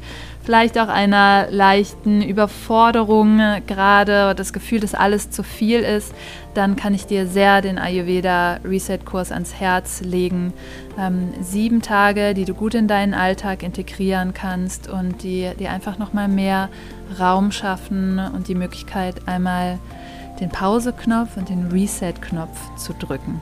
vielleicht 0.51 0.81
auch 0.81 0.89
einer 0.89 1.47
leichten 1.53 2.23
Überforderung 2.23 3.41
gerade, 3.69 4.35
das 4.35 4.53
Gefühl, 4.53 4.81
dass 4.81 4.97
alles 4.97 5.31
zu 5.31 5.45
viel 5.45 5.79
ist, 5.79 6.13
dann 6.55 6.75
kann 6.75 6.93
ich 6.93 7.07
dir 7.07 7.29
sehr 7.29 7.61
den 7.61 7.79
Ayurveda 7.79 8.59
Reset 8.65 8.99
Kurs 9.05 9.31
ans 9.31 9.55
Herz 9.55 10.01
legen. 10.01 10.53
Ähm, 10.99 11.33
sieben 11.41 11.83
Tage, 11.83 12.35
die 12.35 12.47
du 12.47 12.55
gut 12.55 12.75
in 12.75 12.89
deinen 12.89 13.15
Alltag 13.15 13.63
integrieren 13.63 14.35
kannst 14.35 14.89
und 14.89 15.23
die 15.23 15.49
dir 15.57 15.71
einfach 15.71 15.99
nochmal 15.99 16.27
mehr 16.27 16.69
Raum 17.21 17.53
schaffen 17.53 18.19
und 18.19 18.49
die 18.49 18.57
Möglichkeit 18.57 19.29
einmal 19.29 19.79
den 20.41 20.49
Pause-Knopf 20.49 21.37
und 21.37 21.49
den 21.49 21.71
Reset-Knopf 21.71 22.75
zu 22.75 22.93
drücken. 22.95 23.41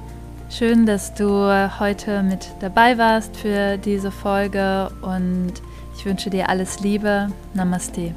Schön, 0.51 0.85
dass 0.85 1.15
du 1.15 1.71
heute 1.81 2.23
mit 2.23 2.49
dabei 2.61 2.99
warst 2.99 3.35
für 3.35 3.79
diese 3.79 4.11
Folge 4.11 4.91
und 5.01 5.55
ich 5.99 6.07
wünsche 6.07 6.31
dir 6.31 6.49
alles 6.49 6.79
Liebe. 6.79 7.29
Namaste. 7.55 8.15